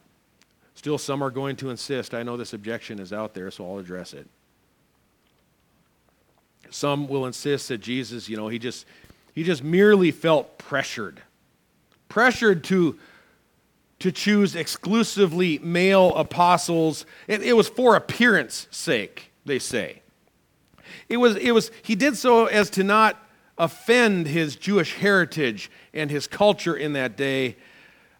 Still, 0.74 0.98
some 0.98 1.22
are 1.22 1.30
going 1.30 1.56
to 1.56 1.70
insist. 1.70 2.14
I 2.14 2.22
know 2.22 2.36
this 2.36 2.52
objection 2.52 2.98
is 2.98 3.12
out 3.12 3.34
there, 3.34 3.50
so 3.50 3.70
I'll 3.70 3.78
address 3.78 4.14
it. 4.14 4.26
some 6.70 7.06
will 7.08 7.26
insist 7.26 7.68
that 7.68 7.78
Jesus, 7.78 8.28
you 8.28 8.36
know, 8.36 8.48
he 8.48 8.58
just, 8.58 8.86
he 9.34 9.42
just 9.42 9.62
merely 9.62 10.10
felt 10.10 10.58
pressured. 10.58 11.22
Pressured 12.08 12.64
to, 12.64 12.98
to 13.98 14.10
choose 14.10 14.54
exclusively 14.56 15.58
male 15.58 16.14
apostles. 16.14 17.06
It, 17.28 17.42
it 17.42 17.52
was 17.52 17.68
for 17.68 17.94
appearance 17.94 18.66
sake, 18.70 19.32
they 19.44 19.58
say. 19.58 20.02
It 21.08 21.18
was, 21.18 21.36
it 21.36 21.52
was, 21.52 21.70
he 21.82 21.94
did 21.94 22.16
so 22.16 22.46
as 22.46 22.70
to 22.70 22.82
not 22.82 23.18
offend 23.58 24.26
his 24.26 24.56
Jewish 24.56 24.94
heritage 24.94 25.70
and 25.92 26.10
his 26.10 26.26
culture 26.26 26.74
in 26.74 26.94
that 26.94 27.16
day. 27.16 27.56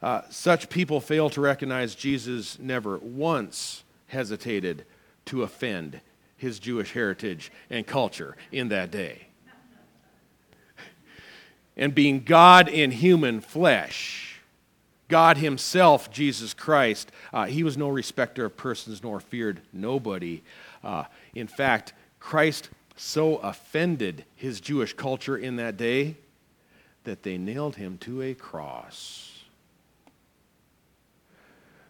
Uh, 0.02 0.22
such 0.30 0.68
people 0.68 1.00
fail 1.00 1.30
to 1.30 1.40
recognize 1.40 1.94
Jesus 1.94 2.58
never 2.58 2.98
once 2.98 3.84
hesitated 4.08 4.84
to 5.26 5.42
offend 5.42 6.00
his 6.36 6.58
Jewish 6.58 6.92
heritage 6.92 7.52
and 7.70 7.86
culture 7.86 8.36
in 8.50 8.68
that 8.68 8.90
day. 8.90 9.28
And 11.76 11.94
being 11.94 12.24
God 12.24 12.68
in 12.68 12.90
human 12.90 13.40
flesh, 13.40 14.40
God 15.08 15.38
Himself, 15.38 16.10
Jesus 16.10 16.52
Christ, 16.52 17.10
uh, 17.32 17.46
He 17.46 17.62
was 17.62 17.78
no 17.78 17.88
respecter 17.88 18.44
of 18.44 18.56
persons 18.56 19.02
nor 19.02 19.20
feared 19.20 19.62
nobody. 19.72 20.42
Uh, 20.84 21.04
in 21.34 21.46
fact, 21.46 21.94
Christ 22.18 22.68
so 22.96 23.36
offended 23.36 24.24
his 24.34 24.60
Jewish 24.60 24.92
culture 24.92 25.36
in 25.36 25.56
that 25.56 25.76
day 25.76 26.16
that 27.04 27.22
they 27.22 27.36
nailed 27.36 27.76
him 27.76 27.98
to 27.98 28.22
a 28.22 28.34
cross. 28.34 29.31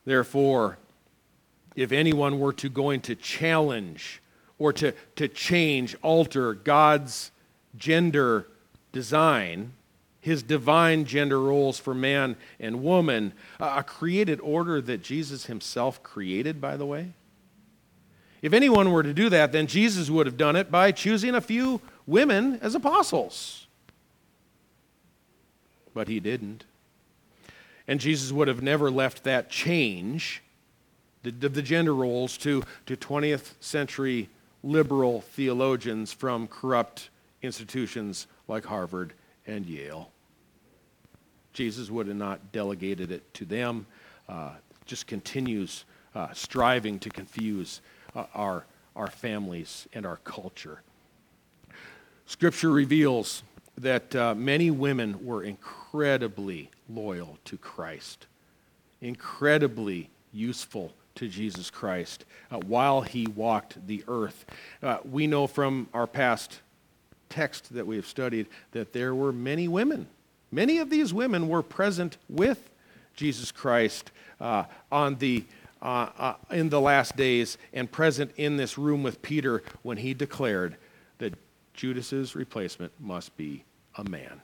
Therefore, 0.04 0.78
if 1.76 1.92
anyone 1.92 2.38
were 2.38 2.52
to 2.54 2.68
going 2.68 3.00
to 3.02 3.14
challenge 3.14 4.20
or 4.58 4.72
to, 4.74 4.92
to 5.16 5.28
change, 5.28 5.96
alter 6.02 6.54
God's 6.54 7.30
gender 7.76 8.46
design, 8.92 9.72
his 10.20 10.42
divine 10.42 11.04
gender 11.04 11.40
roles 11.40 11.78
for 11.78 11.94
man 11.94 12.36
and 12.60 12.82
woman, 12.82 13.32
a 13.58 13.82
created 13.82 14.40
order 14.40 14.80
that 14.80 15.02
Jesus 15.02 15.46
himself 15.46 16.02
created, 16.02 16.60
by 16.60 16.76
the 16.76 16.86
way, 16.86 17.12
if 18.40 18.52
anyone 18.52 18.90
were 18.90 19.04
to 19.04 19.14
do 19.14 19.28
that, 19.28 19.52
then 19.52 19.66
Jesus 19.68 20.10
would 20.10 20.26
have 20.26 20.36
done 20.36 20.56
it 20.56 20.70
by 20.70 20.90
choosing 20.90 21.34
a 21.34 21.40
few 21.40 21.80
women 22.06 22.58
as 22.60 22.74
apostles. 22.74 23.66
But 25.94 26.08
he 26.08 26.18
didn't. 26.18 26.64
And 27.88 28.00
Jesus 28.00 28.32
would 28.32 28.48
have 28.48 28.62
never 28.62 28.90
left 28.90 29.24
that 29.24 29.50
change 29.50 30.42
of 31.24 31.40
the, 31.40 31.48
the 31.48 31.62
gender 31.62 31.94
roles 31.94 32.36
to, 32.38 32.62
to 32.86 32.96
20th 32.96 33.52
century 33.60 34.28
liberal 34.62 35.20
theologians 35.20 36.12
from 36.12 36.46
corrupt 36.48 37.10
institutions 37.42 38.26
like 38.48 38.64
Harvard 38.64 39.12
and 39.46 39.66
Yale. 39.66 40.10
Jesus 41.52 41.90
would 41.90 42.06
have 42.06 42.16
not 42.16 42.52
delegated 42.52 43.10
it 43.10 43.34
to 43.34 43.44
them, 43.44 43.86
uh, 44.28 44.50
just 44.86 45.06
continues 45.06 45.84
uh, 46.14 46.28
striving 46.32 46.98
to 47.00 47.10
confuse 47.10 47.80
uh, 48.14 48.24
our, 48.34 48.64
our 48.96 49.08
families 49.08 49.86
and 49.92 50.06
our 50.06 50.16
culture. 50.18 50.82
Scripture 52.26 52.70
reveals 52.70 53.42
that 53.76 54.14
uh, 54.14 54.34
many 54.34 54.70
women 54.70 55.24
were 55.24 55.42
incredibly 55.42 56.70
loyal 56.94 57.38
to 57.46 57.56
Christ, 57.56 58.26
incredibly 59.00 60.10
useful 60.32 60.92
to 61.14 61.28
Jesus 61.28 61.70
Christ 61.70 62.24
uh, 62.50 62.58
while 62.58 63.02
he 63.02 63.26
walked 63.26 63.86
the 63.86 64.04
earth. 64.08 64.44
Uh, 64.82 64.98
we 65.04 65.26
know 65.26 65.46
from 65.46 65.88
our 65.92 66.06
past 66.06 66.60
text 67.28 67.74
that 67.74 67.86
we 67.86 67.96
have 67.96 68.06
studied 68.06 68.46
that 68.72 68.92
there 68.92 69.14
were 69.14 69.32
many 69.32 69.68
women. 69.68 70.06
Many 70.50 70.78
of 70.78 70.90
these 70.90 71.14
women 71.14 71.48
were 71.48 71.62
present 71.62 72.18
with 72.28 72.70
Jesus 73.14 73.50
Christ 73.50 74.10
uh, 74.40 74.64
on 74.90 75.16
the 75.16 75.44
uh, 75.80 76.08
uh, 76.16 76.34
in 76.52 76.68
the 76.68 76.80
last 76.80 77.16
days 77.16 77.58
and 77.72 77.90
present 77.90 78.30
in 78.36 78.56
this 78.56 78.78
room 78.78 79.02
with 79.02 79.20
Peter 79.20 79.64
when 79.82 79.96
he 79.96 80.14
declared 80.14 80.76
that 81.18 81.34
Judas's 81.74 82.36
replacement 82.36 82.92
must 83.00 83.36
be 83.36 83.64
a 83.96 84.08
man. 84.08 84.40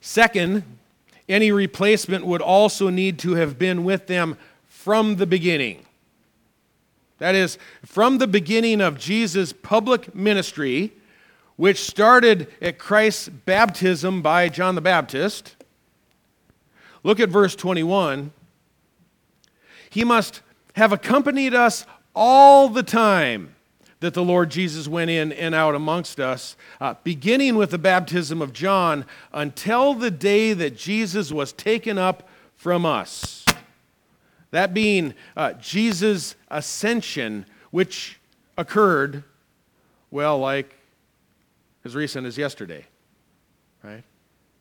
Second, 0.00 0.64
any 1.28 1.52
replacement 1.52 2.24
would 2.26 2.40
also 2.40 2.88
need 2.88 3.18
to 3.20 3.34
have 3.34 3.58
been 3.58 3.84
with 3.84 4.06
them 4.06 4.38
from 4.66 5.16
the 5.16 5.26
beginning. 5.26 5.84
That 7.18 7.34
is, 7.34 7.58
from 7.84 8.18
the 8.18 8.26
beginning 8.26 8.80
of 8.80 8.98
Jesus' 8.98 9.52
public 9.52 10.14
ministry, 10.14 10.92
which 11.56 11.82
started 11.82 12.46
at 12.62 12.78
Christ's 12.78 13.28
baptism 13.28 14.22
by 14.22 14.48
John 14.48 14.76
the 14.76 14.80
Baptist. 14.80 15.56
Look 17.02 17.18
at 17.18 17.28
verse 17.28 17.56
21. 17.56 18.32
He 19.90 20.04
must 20.04 20.42
have 20.74 20.92
accompanied 20.92 21.54
us 21.54 21.84
all 22.14 22.68
the 22.68 22.82
time 22.84 23.54
that 24.00 24.14
the 24.14 24.22
Lord 24.22 24.50
Jesus 24.50 24.86
went 24.86 25.10
in 25.10 25.32
and 25.32 25.54
out 25.54 25.74
amongst 25.74 26.20
us, 26.20 26.56
uh, 26.80 26.94
beginning 27.02 27.56
with 27.56 27.70
the 27.70 27.78
baptism 27.78 28.40
of 28.40 28.52
John 28.52 29.04
until 29.32 29.94
the 29.94 30.10
day 30.10 30.52
that 30.52 30.76
Jesus 30.76 31.32
was 31.32 31.52
taken 31.52 31.98
up 31.98 32.28
from 32.56 32.86
us. 32.86 33.44
That 34.50 34.72
being 34.72 35.14
uh, 35.36 35.54
Jesus' 35.54 36.36
ascension, 36.48 37.44
which 37.70 38.18
occurred, 38.56 39.24
well, 40.10 40.38
like 40.38 40.74
as 41.84 41.94
recent 41.94 42.26
as 42.26 42.38
yesterday, 42.38 42.84
right? 43.82 44.04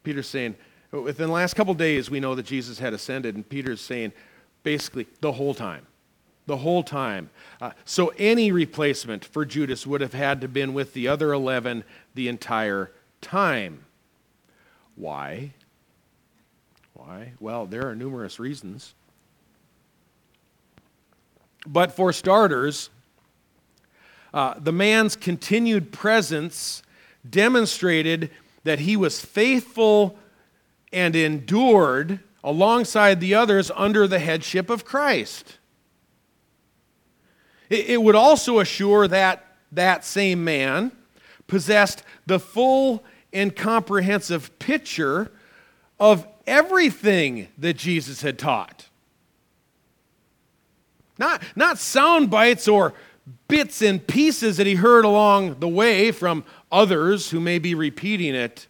Peter's 0.03 0.27
saying, 0.27 0.55
within 0.91 1.27
the 1.27 1.33
last 1.33 1.55
couple 1.55 1.73
days, 1.73 2.09
we 2.09 2.19
know 2.19 2.35
that 2.35 2.45
Jesus 2.45 2.79
had 2.79 2.93
ascended, 2.93 3.35
and 3.35 3.47
Peter's 3.47 3.81
saying, 3.81 4.13
basically 4.63 5.07
the 5.21 5.31
whole 5.31 5.53
time. 5.53 5.85
The 6.47 6.57
whole 6.57 6.81
time. 6.81 7.29
Uh, 7.61 7.71
so 7.85 8.13
any 8.17 8.51
replacement 8.51 9.23
for 9.23 9.45
Judas 9.45 9.85
would 9.85 10.01
have 10.01 10.13
had 10.13 10.41
to 10.41 10.47
been 10.47 10.73
with 10.73 10.93
the 10.93 11.07
other 11.07 11.31
11 11.31 11.83
the 12.15 12.27
entire 12.27 12.91
time. 13.21 13.85
Why? 14.95 15.51
Why? 16.93 17.33
Well, 17.39 17.65
there 17.65 17.87
are 17.87 17.95
numerous 17.95 18.39
reasons. 18.39 18.95
But 21.67 21.91
for 21.91 22.11
starters, 22.11 22.89
uh, 24.33 24.55
the 24.57 24.71
man's 24.71 25.15
continued 25.15 25.91
presence 25.91 26.81
demonstrated 27.29 28.31
that 28.63 28.79
he 28.79 28.95
was 28.95 29.23
faithful 29.23 30.17
and 30.91 31.15
endured 31.15 32.19
alongside 32.43 33.19
the 33.19 33.35
others 33.35 33.71
under 33.75 34.07
the 34.07 34.19
headship 34.19 34.69
of 34.69 34.85
Christ. 34.85 35.56
It 37.69 38.01
would 38.01 38.15
also 38.15 38.59
assure 38.59 39.07
that 39.07 39.45
that 39.71 40.05
same 40.05 40.43
man 40.43 40.91
possessed 41.47 42.03
the 42.25 42.39
full 42.39 43.03
and 43.33 43.55
comprehensive 43.55 44.57
picture 44.59 45.31
of 45.99 46.25
everything 46.45 47.47
that 47.57 47.75
Jesus 47.75 48.21
had 48.21 48.39
taught. 48.39 48.87
Not, 51.17 51.41
not 51.55 51.77
sound 51.77 52.29
bites 52.29 52.67
or 52.67 52.93
bits 53.47 53.81
and 53.81 54.05
pieces 54.05 54.57
that 54.57 54.67
he 54.67 54.75
heard 54.75 55.03
along 55.03 55.59
the 55.59 55.67
way 55.67 56.11
from 56.11 56.45
others 56.71 57.31
who 57.31 57.39
may 57.39 57.59
be 57.59 57.75
repeating 57.75 58.35
it. 58.35 58.67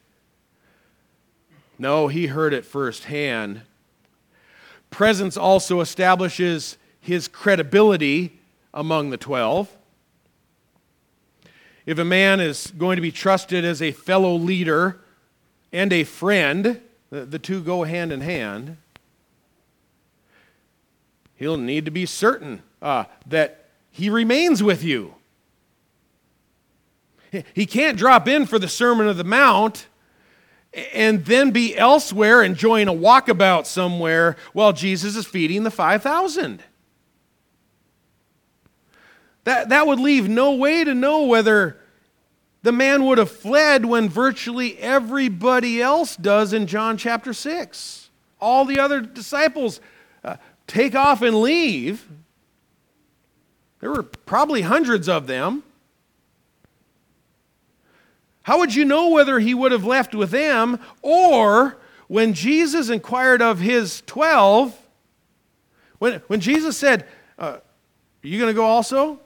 No, 1.77 2.07
he 2.07 2.27
heard 2.27 2.53
it 2.53 2.65
firsthand. 2.65 3.61
Presence 4.89 5.37
also 5.37 5.81
establishes 5.81 6.77
his 6.99 7.27
credibility 7.27 8.39
among 8.73 9.09
the 9.09 9.17
12. 9.17 9.75
If 11.85 11.97
a 11.97 12.05
man 12.05 12.39
is 12.39 12.73
going 12.77 12.97
to 12.97 13.01
be 13.01 13.11
trusted 13.11 13.63
as 13.63 13.81
a 13.81 13.91
fellow 13.91 14.35
leader 14.35 14.99
and 15.71 15.93
a 15.93 16.03
friend, 16.03 16.81
the, 17.09 17.25
the 17.25 17.39
two 17.39 17.61
go 17.61 17.83
hand 17.83 18.11
in 18.11 18.21
hand, 18.21 18.77
he'll 21.35 21.57
need 21.57 21.85
to 21.85 21.91
be 21.91 22.05
certain 22.05 22.61
uh, 22.81 23.05
that 23.25 23.69
he 23.89 24.09
remains 24.09 24.61
with 24.61 24.83
you. 24.83 25.15
He 27.53 27.65
can't 27.65 27.97
drop 27.97 28.27
in 28.27 28.45
for 28.45 28.57
the 28.57 28.67
Sermon 28.67 29.07
of 29.07 29.17
the 29.17 29.23
Mount 29.23 29.87
and 30.93 31.25
then 31.25 31.51
be 31.51 31.75
elsewhere 31.77 32.43
enjoying 32.43 32.87
a 32.87 32.93
walkabout 32.93 33.65
somewhere 33.65 34.37
while 34.53 34.73
Jesus 34.73 35.15
is 35.15 35.25
feeding 35.25 35.63
the 35.63 35.71
5,000. 35.71 36.61
That, 39.47 39.69
that 39.69 39.87
would 39.87 40.01
leave 40.01 40.27
no 40.27 40.55
way 40.55 40.83
to 40.83 40.93
know 40.93 41.23
whether 41.23 41.77
the 42.63 42.73
man 42.73 43.05
would 43.05 43.17
have 43.17 43.31
fled 43.31 43.85
when 43.85 44.09
virtually 44.09 44.77
everybody 44.77 45.81
else 45.81 46.17
does 46.17 46.51
in 46.51 46.67
John 46.67 46.97
chapter 46.97 47.31
6. 47.33 48.09
All 48.41 48.65
the 48.65 48.77
other 48.77 48.99
disciples 48.99 49.79
uh, 50.21 50.35
take 50.67 50.95
off 50.95 51.21
and 51.21 51.39
leave. 51.39 52.09
There 53.79 53.89
were 53.89 54.03
probably 54.03 54.63
hundreds 54.63 55.07
of 55.07 55.27
them. 55.27 55.63
How 58.41 58.59
would 58.59 58.75
you 58.75 58.83
know 58.83 59.11
whether 59.11 59.39
he 59.39 59.53
would 59.53 59.71
have 59.71 59.85
left 59.85 60.13
with 60.13 60.31
them 60.31 60.77
or 61.01 61.77
when 62.09 62.33
Jesus 62.33 62.89
inquired 62.89 63.41
of 63.41 63.61
his 63.61 64.03
12, 64.07 64.77
when, 65.99 66.21
when 66.27 66.41
Jesus 66.41 66.75
said, 66.75 67.07
uh, 67.39 67.59
Are 67.61 67.61
you 68.27 68.39
going 68.39 68.53
to 68.53 68.53
go 68.53 68.65
also? 68.65 69.21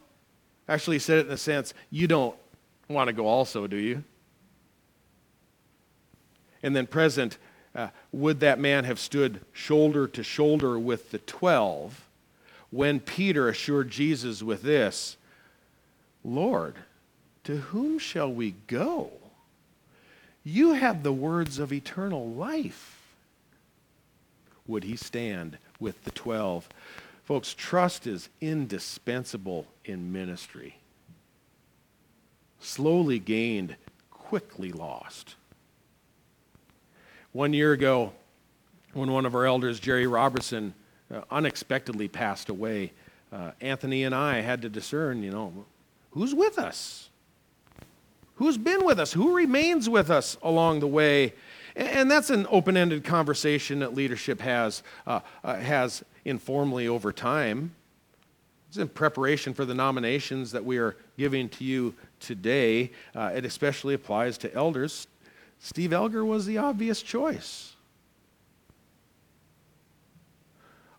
Actually, 0.72 1.00
said 1.00 1.18
it 1.18 1.26
in 1.28 1.34
a 1.34 1.38
sense, 1.38 1.74
You 1.90 2.08
don't 2.08 2.34
want 2.88 3.10
to 3.10 3.14
go 3.14 3.28
also, 3.28 3.68
do 3.68 3.76
you? 3.76 4.06
And 6.64 6.74
then, 6.74 6.88
present, 6.88 7.38
uh, 7.76 7.90
would 8.14 8.40
that 8.40 8.58
man 8.58 8.86
have 8.86 8.98
stood 8.98 9.42
shoulder 9.52 10.08
to 10.08 10.24
shoulder 10.24 10.80
with 10.80 11.12
the 11.12 11.18
12 11.18 12.08
when 12.70 13.02
Peter 13.02 13.50
assured 13.50 13.90
Jesus 13.90 14.42
with 14.42 14.62
this 14.62 15.18
Lord, 16.24 16.76
to 17.44 17.58
whom 17.58 18.00
shall 18.00 18.32
we 18.32 18.56
go? 18.68 19.12
You 20.46 20.72
have 20.72 21.04
the 21.04 21.12
words 21.12 21.60
of 21.60 21.74
eternal 21.74 22.30
life. 22.30 22.98
Would 24.68 24.86
he 24.86 24.96
stand 24.96 25.58
with 25.82 26.02
the 26.06 26.12
12? 26.12 26.70
Folks, 27.32 27.54
trust 27.54 28.08
is 28.08 28.28
indispensable 28.42 29.66
in 29.86 30.12
ministry. 30.12 30.76
Slowly 32.60 33.20
gained, 33.20 33.78
quickly 34.10 34.74
lost. 34.74 35.36
One 37.32 37.54
year 37.54 37.72
ago, 37.72 38.12
when 38.92 39.14
one 39.14 39.26
of 39.26 39.34
our 39.34 39.46
elders, 39.46 39.80
Jerry 39.80 40.08
Robertson, 40.08 40.74
uh, 41.10 41.22
unexpectedly 41.32 42.10
passed 42.10 42.50
away, 42.50 42.92
uh, 43.32 43.52
Anthony 43.62 44.04
and 44.04 44.14
I 44.14 44.42
had 44.42 44.62
to 44.64 44.70
discern, 44.70 45.24
you 45.24 45.32
know, 45.32 45.54
who's 46.10 46.36
with 46.36 46.60
us? 46.60 47.08
Who's 48.36 48.58
been 48.58 48.84
with 48.84 49.00
us? 49.00 49.14
Who 49.14 49.38
remains 49.38 49.88
with 49.88 50.12
us 50.12 50.36
along 50.44 50.82
the 50.82 50.88
way? 50.88 51.34
And 51.78 52.12
that's 52.12 52.30
an 52.30 52.46
open 52.50 52.76
ended 52.76 53.06
conversation 53.06 53.80
that 53.80 53.94
leadership 53.94 54.42
has, 54.42 54.84
uh, 55.08 55.22
uh, 55.46 55.56
has 55.56 56.04
informally 56.26 56.88
over 56.88 57.12
time. 57.12 57.74
It's 58.70 58.78
in 58.78 58.88
preparation 58.88 59.54
for 59.54 59.66
the 59.66 59.74
nominations 59.74 60.52
that 60.52 60.64
we 60.64 60.78
are 60.78 60.96
giving 61.18 61.50
to 61.50 61.64
you 61.64 61.94
today. 62.20 62.92
Uh, 63.14 63.32
it 63.36 63.44
especially 63.44 63.94
applies 63.94 64.38
to 64.40 64.54
elders. 64.54 65.08
Steve 65.60 65.94
Elgar 65.94 66.24
was 66.24 66.46
the 66.46 66.58
obvious 66.58 67.02
choice. 67.02 67.74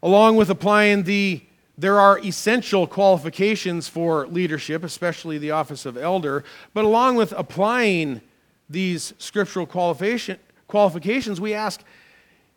Along 0.02 0.36
with 0.36 0.50
applying 0.50 1.04
the 1.04 1.42
there 1.78 1.98
are 1.98 2.18
essential 2.18 2.86
qualifications 2.86 3.88
for 3.88 4.26
leadership, 4.26 4.84
especially 4.84 5.38
the 5.38 5.52
office 5.52 5.86
of 5.86 5.96
elder, 5.96 6.44
but 6.74 6.84
along 6.84 7.16
with 7.16 7.32
applying 7.32 8.20
these 8.68 9.14
scriptural 9.18 9.66
qualification, 9.66 10.38
qualifications, 10.68 11.40
we 11.40 11.54
ask 11.54 11.82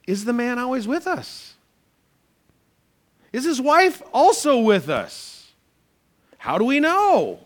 is 0.06 0.26
the 0.26 0.34
man 0.34 0.60
always 0.60 0.88
with 0.88 1.08
us? 1.08 1.55
Is 3.36 3.44
his 3.44 3.60
wife 3.60 4.02
also 4.14 4.60
with 4.60 4.90
us? 4.90 5.52
How 6.38 6.58
do 6.58 6.66
we 6.66 6.80
know? 6.80 7.40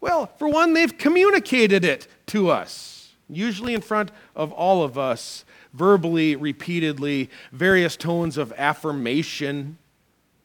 Well, 0.00 0.26
for 0.38 0.48
one, 0.48 0.74
they've 0.74 0.96
communicated 0.96 1.84
it 1.84 2.08
to 2.26 2.50
us, 2.50 3.12
usually 3.28 3.74
in 3.74 3.80
front 3.80 4.10
of 4.34 4.52
all 4.52 4.82
of 4.82 4.98
us, 4.98 5.44
verbally, 5.72 6.34
repeatedly, 6.34 7.30
various 7.52 7.96
tones 7.96 8.36
of 8.36 8.52
affirmation 8.56 9.78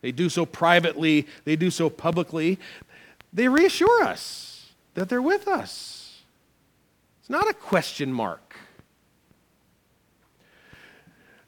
they 0.02 0.12
do 0.12 0.30
so 0.30 0.46
privately, 0.46 1.28
they 1.46 1.56
do 1.56 1.70
so 1.70 1.90
publicly. 1.90 2.60
They 3.32 3.48
reassure 3.48 4.04
us 4.04 4.74
that 4.96 5.10
they're 5.10 5.22
with 5.22 5.48
us. 5.48 6.24
It's 7.20 7.30
not 7.30 7.50
a 7.50 7.54
question 7.54 8.12
mark. 8.12 8.51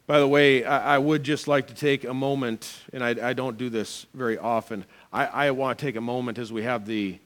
By 0.06 0.20
the 0.20 0.28
way, 0.28 0.64
I, 0.64 0.96
I 0.96 0.98
would 0.98 1.22
just 1.22 1.48
like 1.48 1.68
to 1.68 1.74
take 1.74 2.04
a 2.04 2.14
moment, 2.14 2.82
and 2.92 3.02
I, 3.02 3.30
I 3.30 3.32
don't 3.32 3.56
do 3.56 3.70
this 3.70 4.06
very 4.12 4.36
often. 4.36 4.84
I, 5.12 5.26
I 5.26 5.50
want 5.52 5.78
to 5.78 5.84
take 5.84 5.96
a 5.96 6.00
moment 6.00 6.38
as 6.38 6.52
we 6.52 6.62
have 6.62 6.86
the, 6.86 7.18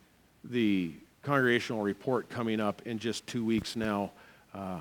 the 0.44 0.92
congregational 1.22 1.82
report 1.82 2.28
coming 2.28 2.60
up 2.60 2.82
in 2.84 2.98
just 2.98 3.26
two 3.26 3.44
weeks 3.44 3.74
now. 3.74 4.12
Uh, 4.54 4.80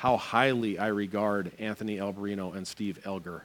how 0.00 0.16
highly 0.16 0.78
I 0.78 0.86
regard 0.86 1.52
Anthony 1.58 1.98
Alberino 1.98 2.56
and 2.56 2.66
Steve 2.66 2.98
Elgar. 3.04 3.44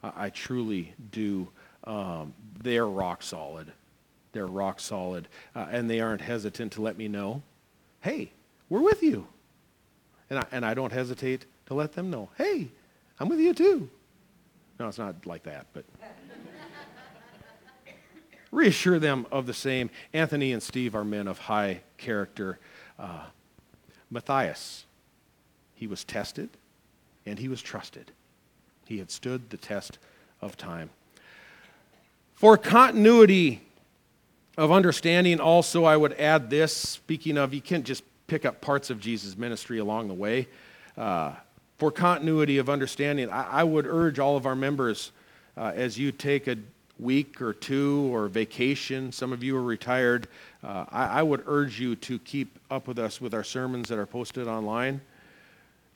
I 0.00 0.30
truly 0.30 0.94
do. 1.10 1.48
Um, 1.82 2.34
they're 2.62 2.86
rock 2.86 3.20
solid. 3.20 3.72
They're 4.30 4.46
rock 4.46 4.78
solid. 4.78 5.26
Uh, 5.56 5.66
and 5.72 5.90
they 5.90 5.98
aren't 5.98 6.20
hesitant 6.20 6.70
to 6.74 6.82
let 6.82 6.96
me 6.96 7.08
know, 7.08 7.42
hey, 8.00 8.30
we're 8.68 8.80
with 8.80 9.02
you. 9.02 9.26
And 10.30 10.38
I, 10.38 10.46
and 10.52 10.64
I 10.64 10.72
don't 10.74 10.92
hesitate 10.92 11.46
to 11.66 11.74
let 11.74 11.94
them 11.94 12.12
know, 12.12 12.28
hey, 12.38 12.68
I'm 13.20 13.28
with 13.28 13.40
you 13.40 13.54
too. 13.54 13.90
No, 14.78 14.88
it's 14.88 14.98
not 14.98 15.26
like 15.26 15.42
that, 15.44 15.66
but 15.72 15.84
reassure 18.52 18.98
them 18.98 19.26
of 19.32 19.46
the 19.46 19.54
same. 19.54 19.90
Anthony 20.12 20.52
and 20.52 20.62
Steve 20.62 20.94
are 20.94 21.04
men 21.04 21.26
of 21.26 21.38
high 21.38 21.80
character. 21.96 22.58
Uh, 22.98 23.24
Matthias, 24.10 24.84
he 25.74 25.86
was 25.86 26.04
tested 26.04 26.50
and 27.26 27.38
he 27.38 27.48
was 27.48 27.60
trusted. 27.60 28.12
He 28.86 28.98
had 28.98 29.10
stood 29.10 29.50
the 29.50 29.56
test 29.56 29.98
of 30.40 30.56
time. 30.56 30.90
For 32.34 32.56
continuity 32.56 33.62
of 34.56 34.72
understanding, 34.72 35.40
also, 35.40 35.84
I 35.84 35.96
would 35.96 36.14
add 36.14 36.50
this 36.50 36.74
speaking 36.74 37.36
of, 37.36 37.52
you 37.52 37.60
can't 37.60 37.84
just 37.84 38.02
pick 38.28 38.44
up 38.44 38.60
parts 38.60 38.90
of 38.90 39.00
Jesus' 39.00 39.36
ministry 39.36 39.78
along 39.78 40.08
the 40.08 40.14
way. 40.14 40.48
Uh, 40.96 41.34
for 41.78 41.90
continuity 41.90 42.58
of 42.58 42.68
understanding, 42.68 43.30
I, 43.30 43.60
I, 43.60 43.64
would 43.64 43.86
urge 43.86 44.18
all 44.18 44.36
of 44.36 44.46
our 44.46 44.56
members 44.56 45.12
uh, 45.56 45.72
as 45.74 45.98
you 45.98 46.12
take 46.12 46.48
a 46.48 46.56
week 46.98 47.40
or 47.40 47.52
two 47.52 48.10
or 48.12 48.26
vacation, 48.26 49.12
some 49.12 49.32
of 49.32 49.42
you 49.44 49.56
are 49.56 49.62
retired, 49.62 50.26
uh, 50.64 50.84
I, 50.90 51.20
I 51.20 51.22
would 51.22 51.44
urge 51.46 51.78
you 51.80 51.94
to 51.96 52.18
keep 52.18 52.58
up 52.70 52.88
with 52.88 52.98
us 52.98 53.20
with 53.20 53.32
our 53.32 53.44
sermons 53.44 53.88
that 53.88 53.98
are 53.98 54.06
posted 54.06 54.48
online 54.48 55.00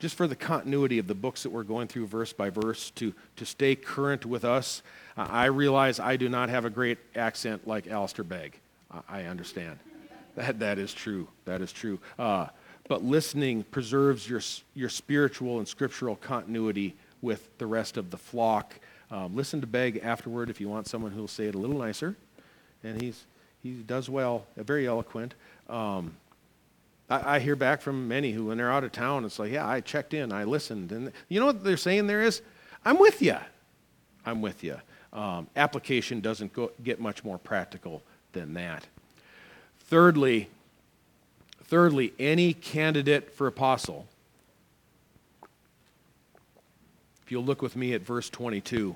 just 0.03 0.15
for 0.15 0.27
the 0.27 0.35
continuity 0.35 0.99
of 0.99 1.07
the 1.07 1.15
books 1.15 1.43
that 1.43 1.49
we're 1.49 1.63
going 1.63 1.87
through 1.87 2.05
verse 2.05 2.33
by 2.33 2.49
verse, 2.49 2.89
to, 2.91 3.13
to 3.37 3.45
stay 3.45 3.73
current 3.73 4.25
with 4.25 4.43
us. 4.43 4.81
I 5.15 5.45
realize 5.45 5.97
I 5.97 6.17
do 6.17 6.27
not 6.27 6.49
have 6.49 6.65
a 6.65 6.69
great 6.69 6.97
accent 7.15 7.65
like 7.65 7.87
Alistair 7.87 8.25
Begg. 8.25 8.59
I, 8.91 8.99
I 9.07 9.23
understand. 9.23 9.79
That, 10.35 10.59
that 10.59 10.77
is 10.77 10.93
true. 10.93 11.29
That 11.45 11.61
is 11.61 11.71
true. 11.71 11.99
Uh, 12.19 12.47
but 12.87 13.03
listening 13.03 13.63
preserves 13.63 14.29
your, 14.29 14.41
your 14.73 14.89
spiritual 14.89 15.59
and 15.59 15.67
scriptural 15.67 16.15
continuity 16.15 16.95
with 17.21 17.57
the 17.57 17.65
rest 17.65 17.97
of 17.97 18.11
the 18.11 18.17
flock. 18.17 18.75
Um, 19.09 19.35
listen 19.35 19.61
to 19.61 19.67
Begg 19.67 20.01
afterward 20.03 20.49
if 20.49 20.59
you 20.59 20.67
want 20.67 20.87
someone 20.87 21.11
who 21.11 21.21
will 21.21 21.27
say 21.27 21.45
it 21.45 21.55
a 21.55 21.57
little 21.57 21.77
nicer. 21.77 22.15
And 22.83 23.01
he's, 23.01 23.25
he 23.61 23.71
does 23.71 24.09
well, 24.09 24.45
very 24.57 24.87
eloquent. 24.87 25.35
Um, 25.69 26.15
I, 27.09 27.35
I, 27.35 27.39
hear 27.39 27.55
back 27.55 27.81
from 27.81 28.07
many 28.07 28.31
who, 28.31 28.45
when 28.45 28.57
they're 28.57 28.71
out 28.71 28.83
of 28.83 28.91
town, 28.91 29.23
it's 29.23 29.39
like, 29.39 29.51
yeah, 29.51 29.67
I 29.67 29.79
checked 29.79 30.13
in, 30.13 30.33
I 30.33 30.43
listened. 30.43 30.91
And 30.91 31.11
you 31.29 31.39
know 31.39 31.45
what 31.45 31.63
they're 31.63 31.77
saying 31.77 32.07
there 32.07 32.21
is? 32.21 32.41
I'm 32.83 32.99
with 32.99 33.21
you. 33.21 33.37
I'm 34.25 34.41
with 34.41 34.63
you. 34.63 34.77
Um, 35.13 35.47
application 35.55 36.19
doesn't 36.19 36.53
go, 36.53 36.71
get 36.83 36.99
much 36.99 37.23
more 37.23 37.37
practical 37.37 38.01
than 38.33 38.53
that. 38.55 38.85
Thirdly, 39.79 40.49
thirdly, 41.63 42.13
any 42.19 42.53
candidate 42.53 43.33
for 43.33 43.47
apostle, 43.47 44.07
if 47.23 47.31
you'll 47.31 47.43
look 47.43 47.61
with 47.61 47.75
me 47.75 47.93
at 47.93 48.01
verse 48.01 48.29
22, 48.29 48.95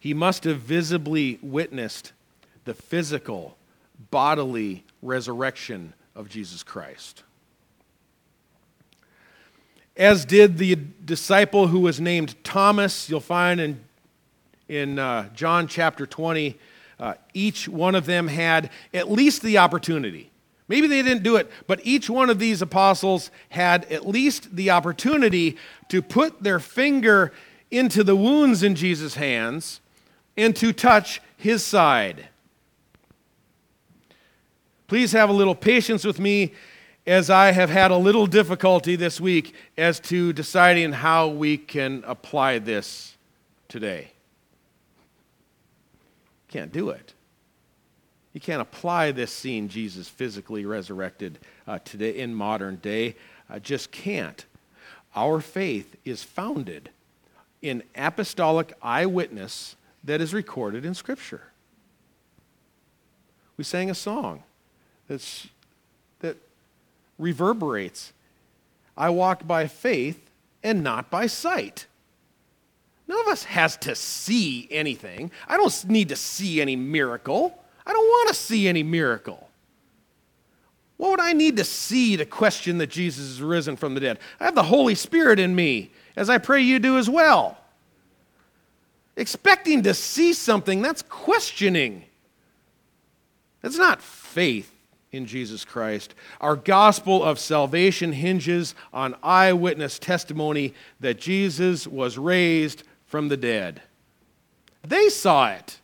he 0.00 0.14
must 0.14 0.44
have 0.44 0.58
visibly 0.58 1.38
witnessed 1.42 2.12
the 2.64 2.74
physical, 2.74 3.56
bodily 4.10 4.84
resurrection 5.02 5.92
of 6.14 6.28
Jesus 6.28 6.62
Christ. 6.62 7.22
As 9.96 10.24
did 10.24 10.58
the 10.58 10.76
disciple 11.04 11.68
who 11.68 11.80
was 11.80 12.00
named 12.00 12.34
Thomas, 12.44 13.08
you'll 13.08 13.20
find 13.20 13.60
in, 13.60 13.80
in 14.68 14.98
uh, 14.98 15.30
John 15.34 15.68
chapter 15.68 16.06
20, 16.06 16.58
uh, 16.98 17.14
each 17.34 17.68
one 17.68 17.94
of 17.94 18.06
them 18.06 18.28
had 18.28 18.70
at 18.92 19.10
least 19.10 19.42
the 19.42 19.58
opportunity. 19.58 20.30
Maybe 20.68 20.88
they 20.88 21.02
didn't 21.02 21.22
do 21.22 21.36
it, 21.36 21.50
but 21.66 21.80
each 21.84 22.10
one 22.10 22.28
of 22.28 22.38
these 22.38 22.60
apostles 22.60 23.30
had 23.50 23.84
at 23.84 24.06
least 24.06 24.56
the 24.56 24.70
opportunity 24.70 25.56
to 25.88 26.02
put 26.02 26.42
their 26.42 26.58
finger 26.58 27.32
into 27.70 28.02
the 28.02 28.16
wounds 28.16 28.62
in 28.62 28.74
Jesus' 28.74 29.14
hands 29.14 29.80
and 30.36 30.56
to 30.56 30.72
touch 30.72 31.20
his 31.36 31.64
side. 31.64 32.28
Please 34.88 35.12
have 35.12 35.28
a 35.28 35.32
little 35.32 35.54
patience 35.54 36.04
with 36.04 36.18
me 36.18 36.52
as 37.06 37.30
I 37.30 37.52
have 37.52 37.70
had 37.70 37.92
a 37.92 37.96
little 37.96 38.26
difficulty 38.26 38.96
this 38.96 39.20
week 39.20 39.54
as 39.78 40.00
to 40.00 40.32
deciding 40.32 40.92
how 40.92 41.28
we 41.28 41.56
can 41.56 42.02
apply 42.06 42.58
this 42.58 43.16
today. 43.68 44.10
Can't 46.48 46.72
do 46.72 46.90
it. 46.90 47.12
You 48.36 48.40
can't 48.40 48.60
apply 48.60 49.12
this 49.12 49.32
seeing 49.32 49.66
Jesus 49.66 50.10
physically 50.10 50.66
resurrected 50.66 51.38
uh, 51.66 51.78
today 51.86 52.18
in 52.18 52.34
modern 52.34 52.76
day. 52.76 53.16
Uh, 53.48 53.58
just 53.58 53.90
can't. 53.90 54.44
Our 55.14 55.40
faith 55.40 55.96
is 56.04 56.22
founded 56.22 56.90
in 57.62 57.82
apostolic 57.94 58.74
eyewitness 58.82 59.76
that 60.04 60.20
is 60.20 60.34
recorded 60.34 60.84
in 60.84 60.92
Scripture. 60.92 61.44
We 63.56 63.64
sang 63.64 63.88
a 63.88 63.94
song 63.94 64.42
that's, 65.08 65.46
that 66.20 66.36
reverberates 67.18 68.12
I 68.98 69.08
walk 69.08 69.46
by 69.46 69.66
faith 69.66 70.30
and 70.62 70.84
not 70.84 71.08
by 71.08 71.26
sight. 71.26 71.86
None 73.08 73.18
of 73.18 73.28
us 73.28 73.44
has 73.44 73.78
to 73.78 73.94
see 73.94 74.68
anything. 74.70 75.30
I 75.48 75.56
don't 75.56 75.88
need 75.88 76.10
to 76.10 76.16
see 76.16 76.60
any 76.60 76.76
miracle. 76.76 77.62
I 77.86 77.92
don't 77.92 78.06
want 78.06 78.28
to 78.28 78.34
see 78.34 78.66
any 78.66 78.82
miracle. 78.82 79.48
What 80.96 81.10
would 81.10 81.20
I 81.20 81.32
need 81.32 81.58
to 81.58 81.64
see 81.64 82.16
to 82.16 82.24
question 82.24 82.78
that 82.78 82.88
Jesus 82.88 83.24
is 83.26 83.42
risen 83.42 83.76
from 83.76 83.94
the 83.94 84.00
dead? 84.00 84.18
I 84.40 84.44
have 84.44 84.54
the 84.54 84.62
Holy 84.62 84.94
Spirit 84.94 85.38
in 85.38 85.54
me, 85.54 85.90
as 86.16 86.30
I 86.30 86.38
pray 86.38 86.60
you 86.62 86.78
do 86.78 86.96
as 86.98 87.08
well. 87.08 87.58
Expecting 89.16 89.82
to 89.82 89.94
see 89.94 90.32
something, 90.32 90.82
that's 90.82 91.02
questioning. 91.02 92.04
That's 93.62 93.78
not 93.78 94.02
faith 94.02 94.72
in 95.12 95.26
Jesus 95.26 95.64
Christ. 95.64 96.14
Our 96.40 96.56
gospel 96.56 97.22
of 97.22 97.38
salvation 97.38 98.12
hinges 98.12 98.74
on 98.92 99.16
eyewitness 99.22 99.98
testimony 99.98 100.74
that 101.00 101.18
Jesus 101.18 101.86
was 101.86 102.18
raised 102.18 102.84
from 103.06 103.28
the 103.28 103.36
dead. 103.36 103.82
They 104.82 105.08
saw 105.08 105.50
it. 105.50 105.78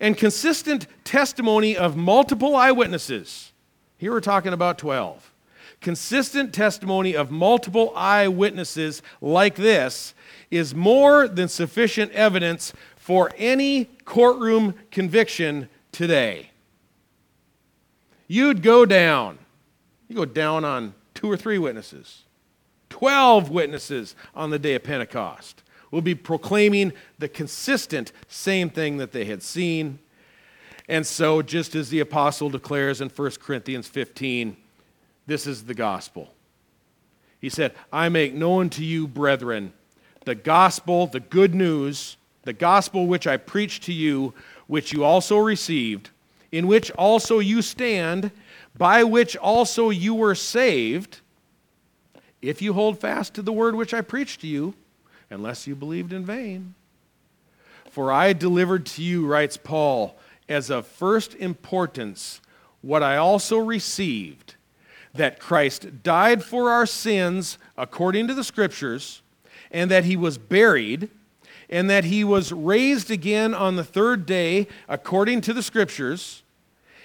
And 0.00 0.16
consistent 0.16 0.86
testimony 1.04 1.76
of 1.76 1.96
multiple 1.96 2.54
eyewitnesses. 2.54 3.52
Here 3.96 4.12
we're 4.12 4.20
talking 4.20 4.52
about 4.52 4.78
12. 4.78 5.32
Consistent 5.80 6.52
testimony 6.52 7.14
of 7.14 7.30
multiple 7.30 7.92
eyewitnesses 7.94 9.02
like 9.20 9.56
this 9.56 10.14
is 10.50 10.74
more 10.74 11.28
than 11.28 11.48
sufficient 11.48 12.12
evidence 12.12 12.72
for 12.96 13.30
any 13.36 13.86
courtroom 14.04 14.74
conviction 14.90 15.68
today. 15.92 16.50
You'd 18.26 18.62
go 18.62 18.84
down. 18.84 19.38
You 20.08 20.16
go 20.16 20.24
down 20.24 20.64
on 20.64 20.94
two 21.14 21.30
or 21.30 21.36
three 21.36 21.58
witnesses. 21.58 22.24
12 22.90 23.50
witnesses 23.50 24.14
on 24.34 24.50
the 24.50 24.58
day 24.58 24.74
of 24.74 24.84
Pentecost 24.84 25.62
will 25.90 26.02
be 26.02 26.14
proclaiming 26.14 26.92
the 27.18 27.28
consistent 27.28 28.12
same 28.28 28.70
thing 28.70 28.98
that 28.98 29.12
they 29.12 29.24
had 29.24 29.42
seen. 29.42 29.98
And 30.88 31.06
so, 31.06 31.42
just 31.42 31.74
as 31.74 31.90
the 31.90 32.00
apostle 32.00 32.50
declares 32.50 33.00
in 33.00 33.08
1 33.08 33.30
Corinthians 33.42 33.86
15, 33.86 34.56
this 35.26 35.46
is 35.46 35.64
the 35.64 35.74
gospel. 35.74 36.32
He 37.40 37.48
said, 37.48 37.74
I 37.92 38.08
make 38.08 38.34
known 38.34 38.70
to 38.70 38.84
you, 38.84 39.06
brethren, 39.06 39.72
the 40.24 40.34
gospel, 40.34 41.06
the 41.06 41.20
good 41.20 41.54
news, 41.54 42.16
the 42.42 42.52
gospel 42.52 43.06
which 43.06 43.26
I 43.26 43.36
preached 43.36 43.84
to 43.84 43.92
you, 43.92 44.34
which 44.66 44.92
you 44.92 45.04
also 45.04 45.38
received, 45.38 46.10
in 46.50 46.66
which 46.66 46.90
also 46.92 47.38
you 47.38 47.62
stand, 47.62 48.30
by 48.76 49.04
which 49.04 49.36
also 49.36 49.90
you 49.90 50.14
were 50.14 50.34
saved 50.34 51.20
if 52.40 52.62
you 52.62 52.72
hold 52.72 53.00
fast 53.00 53.34
to 53.34 53.42
the 53.42 53.52
word 53.52 53.74
which 53.74 53.92
I 53.92 54.00
preached 54.00 54.40
to 54.42 54.46
you, 54.46 54.74
unless 55.30 55.66
you 55.66 55.74
believed 55.74 56.12
in 56.12 56.24
vain. 56.24 56.74
For 57.90 58.12
I 58.12 58.32
delivered 58.32 58.86
to 58.86 59.02
you, 59.02 59.26
writes 59.26 59.56
Paul, 59.56 60.18
as 60.48 60.70
of 60.70 60.86
first 60.86 61.34
importance 61.34 62.40
what 62.80 63.02
I 63.02 63.16
also 63.16 63.58
received 63.58 64.54
that 65.14 65.40
Christ 65.40 66.02
died 66.02 66.44
for 66.44 66.70
our 66.70 66.86
sins 66.86 67.58
according 67.76 68.28
to 68.28 68.34
the 68.34 68.44
Scriptures, 68.44 69.22
and 69.70 69.90
that 69.90 70.04
he 70.04 70.16
was 70.16 70.38
buried, 70.38 71.10
and 71.68 71.90
that 71.90 72.04
he 72.04 72.24
was 72.24 72.52
raised 72.52 73.10
again 73.10 73.52
on 73.52 73.76
the 73.76 73.84
third 73.84 74.26
day 74.26 74.68
according 74.88 75.40
to 75.42 75.52
the 75.52 75.62
Scriptures, 75.62 76.42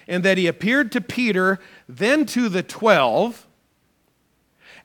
and 0.06 0.22
that 0.22 0.38
he 0.38 0.46
appeared 0.46 0.92
to 0.92 1.00
Peter, 1.00 1.58
then 1.88 2.24
to 2.26 2.48
the 2.48 2.62
twelve. 2.62 3.46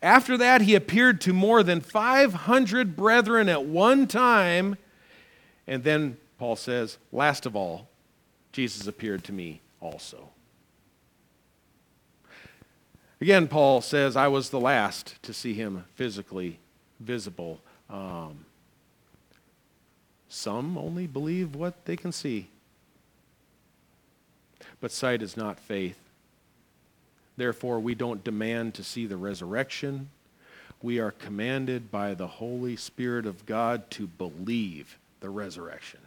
After 0.01 0.37
that, 0.37 0.61
he 0.61 0.75
appeared 0.75 1.19
to 1.21 1.33
more 1.33 1.61
than 1.61 1.81
500 1.81 2.95
brethren 2.95 3.49
at 3.49 3.65
one 3.65 4.07
time. 4.07 4.77
And 5.67 5.83
then 5.83 6.17
Paul 6.37 6.55
says, 6.55 6.97
last 7.11 7.45
of 7.45 7.55
all, 7.55 7.89
Jesus 8.51 8.87
appeared 8.87 9.23
to 9.25 9.33
me 9.33 9.61
also. 9.81 10.29
Again, 13.21 13.49
Paul 13.49 13.81
says, 13.81 14.15
I 14.15 14.29
was 14.29 14.49
the 14.49 14.59
last 14.59 15.21
to 15.23 15.33
see 15.33 15.53
him 15.53 15.83
physically 15.95 16.59
visible. 17.01 17.59
Um, 17.89 18.45
some 20.29 20.77
only 20.77 21.07
believe 21.07 21.55
what 21.55 21.85
they 21.85 21.97
can 21.97 22.13
see. 22.13 22.47
But 24.79 24.91
sight 24.91 25.21
is 25.21 25.35
not 25.35 25.59
faith. 25.59 25.99
Therefore, 27.39 27.79
we 27.79 27.95
don't 27.95 28.21
demand 28.21 28.73
to 28.73 28.83
see 28.83 29.05
the 29.05 29.15
resurrection. 29.15 30.09
We 30.81 30.99
are 30.99 31.11
commanded 31.11 31.89
by 31.89 32.13
the 32.13 32.27
Holy 32.27 32.75
Spirit 32.75 33.25
of 33.25 33.45
God 33.45 33.89
to 33.91 34.07
believe 34.07 34.97
the 35.21 35.29
resurrection. 35.29 36.01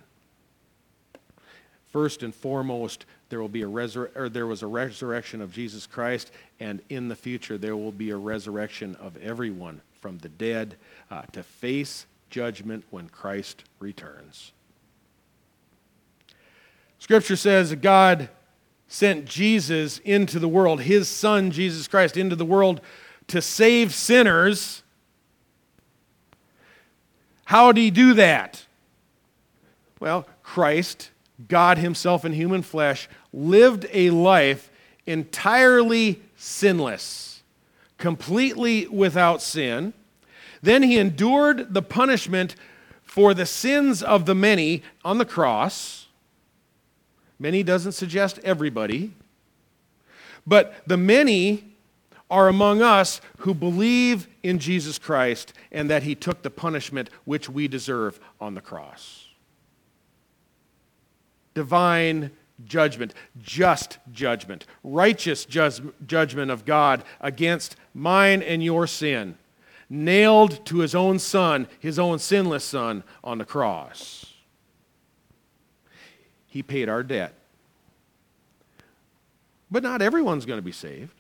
First 1.91 2.23
and 2.23 2.35
foremost, 2.35 3.07
there 3.31 3.41
will 3.41 3.49
be 3.49 3.63
a 3.63 3.67
resur- 3.67 4.15
or 4.15 4.29
there 4.29 4.47
was 4.47 4.63
a 4.63 4.67
resurrection 4.67 5.41
of 5.41 5.55
Jesus 5.55 5.87
Christ, 5.87 6.31
and 6.61 6.83
in 6.91 7.09
the 7.09 7.17
future 7.17 7.57
there 7.57 7.79
will 7.79 7.93
be 7.93 8.11
a 8.11 8.17
resurrection 8.19 8.95
of 8.97 9.17
everyone 9.17 9.81
from 10.03 10.19
the 10.19 10.29
dead 10.29 10.77
uh, 11.11 11.23
to 11.33 11.43
face 11.43 12.05
judgment 12.29 12.85
when 12.91 13.09
Christ 13.09 13.65
returns. 13.79 14.53
Scripture 16.99 17.37
says 17.37 17.71
that 17.71 17.81
God 17.81 18.29
sent 18.93 19.25
Jesus 19.25 20.01
into 20.01 20.39
the 20.39 20.47
world, 20.47 20.83
his 20.83 21.09
son, 21.09 21.51
Jesus 21.51 21.89
Christ, 21.89 22.19
into 22.19 22.37
the 22.37 22.45
world 22.45 22.83
to 23.27 23.41
save 23.41 23.95
sinners. 23.95 24.83
How 27.47 27.73
did 27.73 27.81
he 27.81 27.91
do 27.91 28.13
that? 28.13 28.67
Well, 29.99 30.27
Christ, 30.43 31.11
God 31.49 31.79
himself 31.79 32.27
in 32.27 32.35
human 32.35 32.61
flesh, 32.61 33.09
lived 33.33 33.87
a 33.95 34.11
life 34.11 34.71
entirely 35.07 36.21
sinless, 36.37 37.43
completely 37.97 38.87
without 38.89 39.41
sin. 39.41 39.95
Then 40.61 40.83
he 40.83 40.99
endured 40.99 41.73
the 41.73 41.83
punishment 41.83 42.57
for 43.03 43.33
the 43.33 43.47
sins 43.47 44.03
of 44.03 44.27
the 44.27 44.35
many 44.35 44.83
on 45.03 45.17
the 45.17 45.25
cross 45.25 46.02
Many 47.43 47.65
doesn't 47.65 47.93
suggest 47.93 48.39
everybody. 48.45 49.11
But 50.47 50.77
the 50.87 50.97
many 50.97 51.75
are 52.31 52.47
among 52.47 52.83
us 52.83 53.21
who 53.39 53.53
believe 53.53 54.29
in 54.45 54.61
Jesus 54.61 54.97
Christ 54.97 55.53
and 55.73 55.91
that 55.91 56.05
he 56.05 56.15
took 56.15 56.43
the 56.43 56.51
punishment 56.51 57.11
which 57.25 57.49
we 57.49 57.67
deserve 57.67 58.21
on 58.41 58.55
the 58.55 58.61
cross. 58.61 59.27
Divine 61.53 62.31
judgment, 62.65 63.13
just 63.43 63.99
judgment, 64.13 64.65
righteous 64.85 65.45
judgment 65.45 66.53
of 66.53 66.65
God 66.65 67.03
against 67.21 67.75
mine 67.93 68.41
and 68.41 68.63
your 68.63 68.87
sin, 68.87 69.37
nailed 69.91 70.65
to 70.67 70.79
his 70.79 70.95
own 70.95 71.19
son, 71.19 71.67
his 71.81 71.99
own 71.99 72.21
sinless 72.21 72.65
son, 72.65 73.03
on 73.25 73.39
the 73.39 73.45
cross. 73.45 74.32
He 76.53 76.63
paid 76.63 76.91
our 76.91 77.03
debt. 77.03 77.33
But 79.71 79.83
not 79.83 80.03
everyone's 80.03 80.45
going 80.45 80.59
to 80.59 80.63
be 80.63 80.71
saved. 80.71 81.19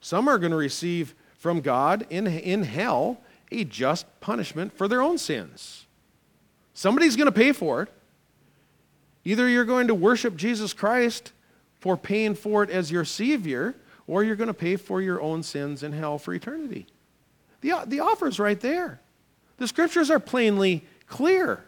Some 0.00 0.28
are 0.28 0.38
going 0.38 0.52
to 0.52 0.56
receive 0.56 1.12
from 1.36 1.60
God 1.60 2.06
in, 2.08 2.28
in 2.28 2.62
hell 2.62 3.20
a 3.50 3.64
just 3.64 4.06
punishment 4.20 4.72
for 4.72 4.86
their 4.86 5.02
own 5.02 5.18
sins. 5.18 5.86
Somebody's 6.72 7.16
going 7.16 7.26
to 7.26 7.32
pay 7.32 7.50
for 7.50 7.82
it. 7.82 7.88
Either 9.24 9.48
you're 9.48 9.64
going 9.64 9.88
to 9.88 9.94
worship 9.94 10.36
Jesus 10.36 10.72
Christ 10.72 11.32
for 11.80 11.96
paying 11.96 12.36
for 12.36 12.62
it 12.62 12.70
as 12.70 12.92
your 12.92 13.04
Savior, 13.04 13.74
or 14.06 14.22
you're 14.22 14.36
going 14.36 14.46
to 14.46 14.54
pay 14.54 14.76
for 14.76 15.02
your 15.02 15.20
own 15.20 15.42
sins 15.42 15.82
in 15.82 15.92
hell 15.92 16.16
for 16.16 16.32
eternity. 16.32 16.86
The, 17.60 17.72
the 17.88 17.98
offer 17.98 18.28
is 18.28 18.38
right 18.38 18.60
there. 18.60 19.00
The 19.56 19.66
scriptures 19.66 20.12
are 20.12 20.20
plainly 20.20 20.84
clear 21.08 21.64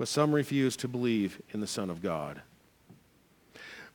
but 0.00 0.08
some 0.08 0.34
refuse 0.34 0.78
to 0.78 0.88
believe 0.88 1.42
in 1.50 1.60
the 1.60 1.66
Son 1.66 1.90
of 1.90 2.00
God. 2.00 2.40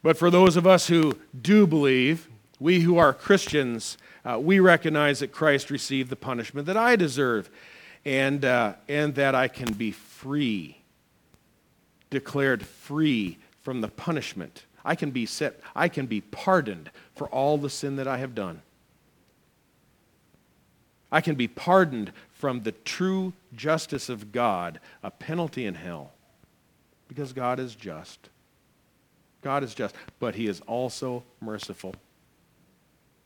But 0.04 0.18
for 0.18 0.30
those 0.30 0.56
of 0.56 0.68
us 0.68 0.86
who 0.86 1.18
do 1.42 1.66
believe, 1.66 2.30
we 2.60 2.82
who 2.82 3.00
are 3.00 3.12
Christians, 3.12 3.98
uh, 4.24 4.38
we 4.40 4.60
recognize 4.60 5.18
that 5.22 5.32
Christ 5.32 5.72
received 5.72 6.12
the 6.12 6.16
punishment 6.16 6.68
that 6.68 6.78
I 6.78 6.96
deserve 6.96 7.50
and, 8.06 8.46
uh, 8.46 8.74
and 8.88 9.16
that 9.16 9.34
I 9.34 9.48
can 9.48 9.74
be 9.74 9.90
free 9.90 10.78
declared 12.12 12.64
free 12.64 13.40
from 13.64 13.82
the 13.82 13.88
punishment. 13.88 14.66
I 14.86 14.94
can 14.94 15.10
be 15.10 15.26
set, 15.26 15.60
I 15.76 15.88
can 15.90 16.06
be 16.06 16.22
pardoned 16.22 16.92
for 17.16 17.28
all 17.30 17.58
the 17.58 17.72
sin 17.72 17.96
that 17.96 18.08
I 18.08 18.18
have 18.18 18.36
done. 18.36 18.62
I 21.12 21.22
can 21.22 21.34
be 21.34 21.48
pardoned 21.48 22.12
from 22.36 22.62
the 22.64 22.74
true 22.74 23.34
justice 23.56 24.10
of 24.10 24.34
God, 24.34 24.80
a 25.02 25.10
penalty 25.10 25.66
in 25.66 25.74
hell, 25.74 26.12
because 27.08 27.32
God 27.32 27.60
is 27.60 27.76
just. 27.76 28.30
God 29.42 29.64
is 29.64 29.74
just, 29.74 29.96
but 30.20 30.36
He 30.36 30.48
is 30.48 30.60
also 30.68 31.24
merciful. 31.40 31.96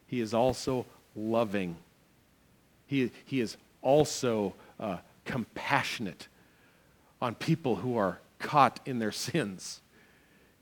He 0.06 0.22
is 0.22 0.34
also 0.34 0.86
loving. 1.16 1.76
He, 2.86 3.12
he 3.26 3.42
is 3.42 3.58
also 3.82 4.54
uh, 4.80 4.98
compassionate 5.26 6.28
on 7.20 7.34
people 7.34 7.78
who 7.78 7.98
are 7.98 8.20
caught 8.38 8.80
in 8.86 9.00
their 9.00 9.12
sins. 9.12 9.82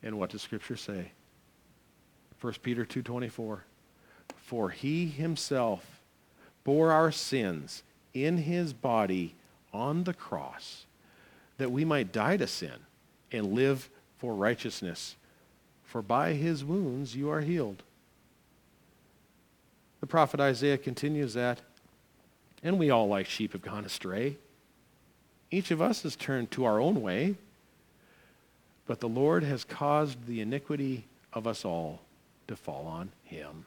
And 0.01 0.17
what 0.17 0.29
does 0.29 0.41
Scripture 0.41 0.77
say? 0.77 1.11
1 2.39 2.53
Peter 2.63 2.85
2.24 2.85 3.59
For 4.37 4.69
he 4.69 5.07
himself 5.07 6.01
bore 6.63 6.91
our 6.91 7.11
sins 7.11 7.83
in 8.13 8.37
his 8.37 8.73
body 8.73 9.35
on 9.73 10.03
the 10.03 10.13
cross, 10.13 10.85
that 11.57 11.71
we 11.71 11.85
might 11.85 12.11
die 12.11 12.37
to 12.37 12.47
sin 12.47 12.73
and 13.31 13.53
live 13.53 13.89
for 14.17 14.33
righteousness. 14.33 15.15
For 15.83 16.01
by 16.01 16.33
his 16.33 16.63
wounds 16.65 17.15
you 17.15 17.29
are 17.29 17.41
healed. 17.41 17.83
The 19.99 20.07
prophet 20.07 20.39
Isaiah 20.39 20.77
continues 20.77 21.33
that, 21.33 21.59
and 22.63 22.77
we 22.77 22.89
all 22.89 23.07
like 23.07 23.27
sheep 23.27 23.53
have 23.53 23.61
gone 23.61 23.85
astray. 23.85 24.37
Each 25.49 25.71
of 25.71 25.81
us 25.81 26.03
has 26.03 26.15
turned 26.15 26.51
to 26.51 26.65
our 26.65 26.79
own 26.79 27.01
way, 27.01 27.35
but 28.85 28.99
the 28.99 29.09
Lord 29.09 29.43
has 29.43 29.63
caused 29.63 30.27
the 30.27 30.41
iniquity 30.41 31.05
of 31.33 31.47
us 31.47 31.65
all 31.65 32.01
to 32.47 32.55
fall 32.55 32.85
on 32.85 33.11
him. 33.23 33.65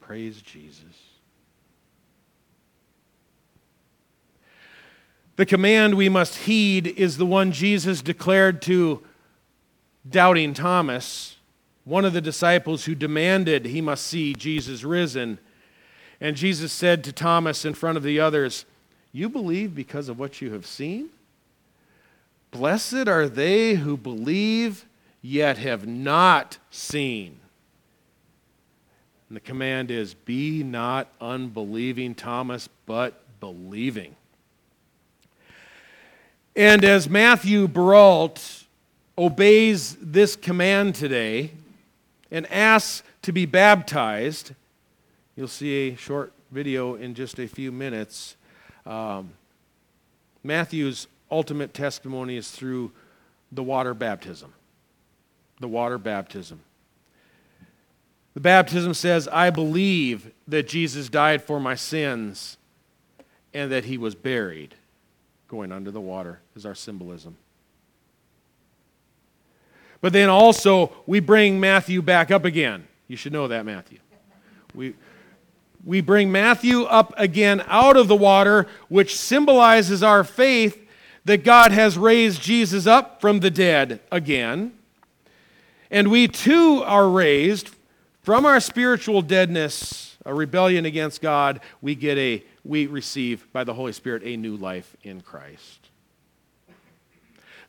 Praise 0.00 0.40
Jesus. 0.40 1.15
The 5.36 5.46
command 5.46 5.94
we 5.94 6.08
must 6.08 6.34
heed 6.34 6.86
is 6.86 7.18
the 7.18 7.26
one 7.26 7.52
Jesus 7.52 8.00
declared 8.00 8.62
to 8.62 9.02
doubting 10.08 10.54
Thomas, 10.54 11.36
one 11.84 12.06
of 12.06 12.14
the 12.14 12.22
disciples 12.22 12.86
who 12.86 12.94
demanded 12.94 13.66
he 13.66 13.82
must 13.82 14.06
see 14.06 14.32
Jesus 14.32 14.82
risen. 14.82 15.38
And 16.20 16.36
Jesus 16.36 16.72
said 16.72 17.04
to 17.04 17.12
Thomas 17.12 17.66
in 17.66 17.74
front 17.74 17.98
of 17.98 18.02
the 18.02 18.18
others, 18.18 18.64
You 19.12 19.28
believe 19.28 19.74
because 19.74 20.08
of 20.08 20.18
what 20.18 20.40
you 20.40 20.52
have 20.54 20.64
seen? 20.64 21.10
Blessed 22.50 23.06
are 23.06 23.28
they 23.28 23.74
who 23.74 23.98
believe 23.98 24.86
yet 25.20 25.58
have 25.58 25.86
not 25.86 26.56
seen. 26.70 27.40
And 29.28 29.36
the 29.36 29.40
command 29.40 29.90
is 29.90 30.14
be 30.14 30.62
not 30.62 31.08
unbelieving, 31.20 32.14
Thomas, 32.14 32.70
but 32.86 33.20
believing. 33.38 34.16
And 36.56 36.86
as 36.86 37.06
Matthew 37.06 37.68
Baralt 37.68 38.64
obeys 39.18 39.94
this 40.00 40.36
command 40.36 40.94
today 40.94 41.50
and 42.30 42.50
asks 42.50 43.02
to 43.22 43.32
be 43.32 43.44
baptized, 43.44 44.52
you'll 45.36 45.48
see 45.48 45.90
a 45.90 45.96
short 45.96 46.32
video 46.50 46.94
in 46.94 47.14
just 47.14 47.38
a 47.38 47.46
few 47.46 47.70
minutes. 47.70 48.36
Um, 48.86 49.34
Matthew's 50.42 51.08
ultimate 51.30 51.74
testimony 51.74 52.38
is 52.38 52.50
through 52.50 52.90
the 53.52 53.62
water 53.62 53.92
baptism. 53.92 54.54
The 55.60 55.68
water 55.68 55.98
baptism. 55.98 56.60
The 58.32 58.40
baptism 58.40 58.94
says, 58.94 59.28
I 59.28 59.50
believe 59.50 60.32
that 60.48 60.68
Jesus 60.68 61.10
died 61.10 61.42
for 61.42 61.60
my 61.60 61.74
sins 61.74 62.56
and 63.52 63.70
that 63.70 63.84
he 63.84 63.98
was 63.98 64.14
buried. 64.14 64.74
Going 65.48 65.72
under 65.72 65.90
the 65.90 66.00
water 66.00 66.40
is 66.54 66.66
our 66.66 66.74
symbolism. 66.74 67.36
But 70.00 70.12
then 70.12 70.28
also, 70.28 70.92
we 71.06 71.20
bring 71.20 71.58
Matthew 71.58 72.02
back 72.02 72.30
up 72.30 72.44
again. 72.44 72.86
You 73.08 73.16
should 73.16 73.32
know 73.32 73.48
that, 73.48 73.64
Matthew. 73.64 73.98
We, 74.74 74.94
we 75.84 76.00
bring 76.00 76.30
Matthew 76.30 76.82
up 76.82 77.14
again 77.16 77.62
out 77.66 77.96
of 77.96 78.08
the 78.08 78.16
water, 78.16 78.66
which 78.88 79.16
symbolizes 79.16 80.02
our 80.02 80.24
faith 80.24 80.86
that 81.24 81.44
God 81.44 81.72
has 81.72 81.96
raised 81.96 82.42
Jesus 82.42 82.86
up 82.86 83.20
from 83.20 83.40
the 83.40 83.50
dead 83.50 84.00
again. 84.12 84.72
And 85.90 86.10
we 86.10 86.28
too 86.28 86.82
are 86.84 87.08
raised 87.08 87.70
from 88.22 88.44
our 88.44 88.60
spiritual 88.60 89.22
deadness, 89.22 90.15
a 90.26 90.34
rebellion 90.34 90.84
against 90.84 91.22
God, 91.22 91.60
we 91.80 91.94
get 91.94 92.18
a 92.18 92.42
we 92.64 92.86
receive 92.86 93.50
by 93.52 93.64
the 93.64 93.72
Holy 93.72 93.92
Spirit 93.92 94.22
a 94.24 94.36
new 94.36 94.56
life 94.56 94.96
in 95.02 95.22
Christ. 95.22 95.88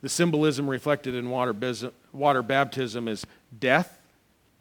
The 0.02 0.10
symbolism 0.10 0.70
reflected 0.70 1.16
in 1.16 1.30
water, 1.30 1.56
water 2.12 2.44
baptism 2.44 3.08
is 3.08 3.26
death, 3.58 4.00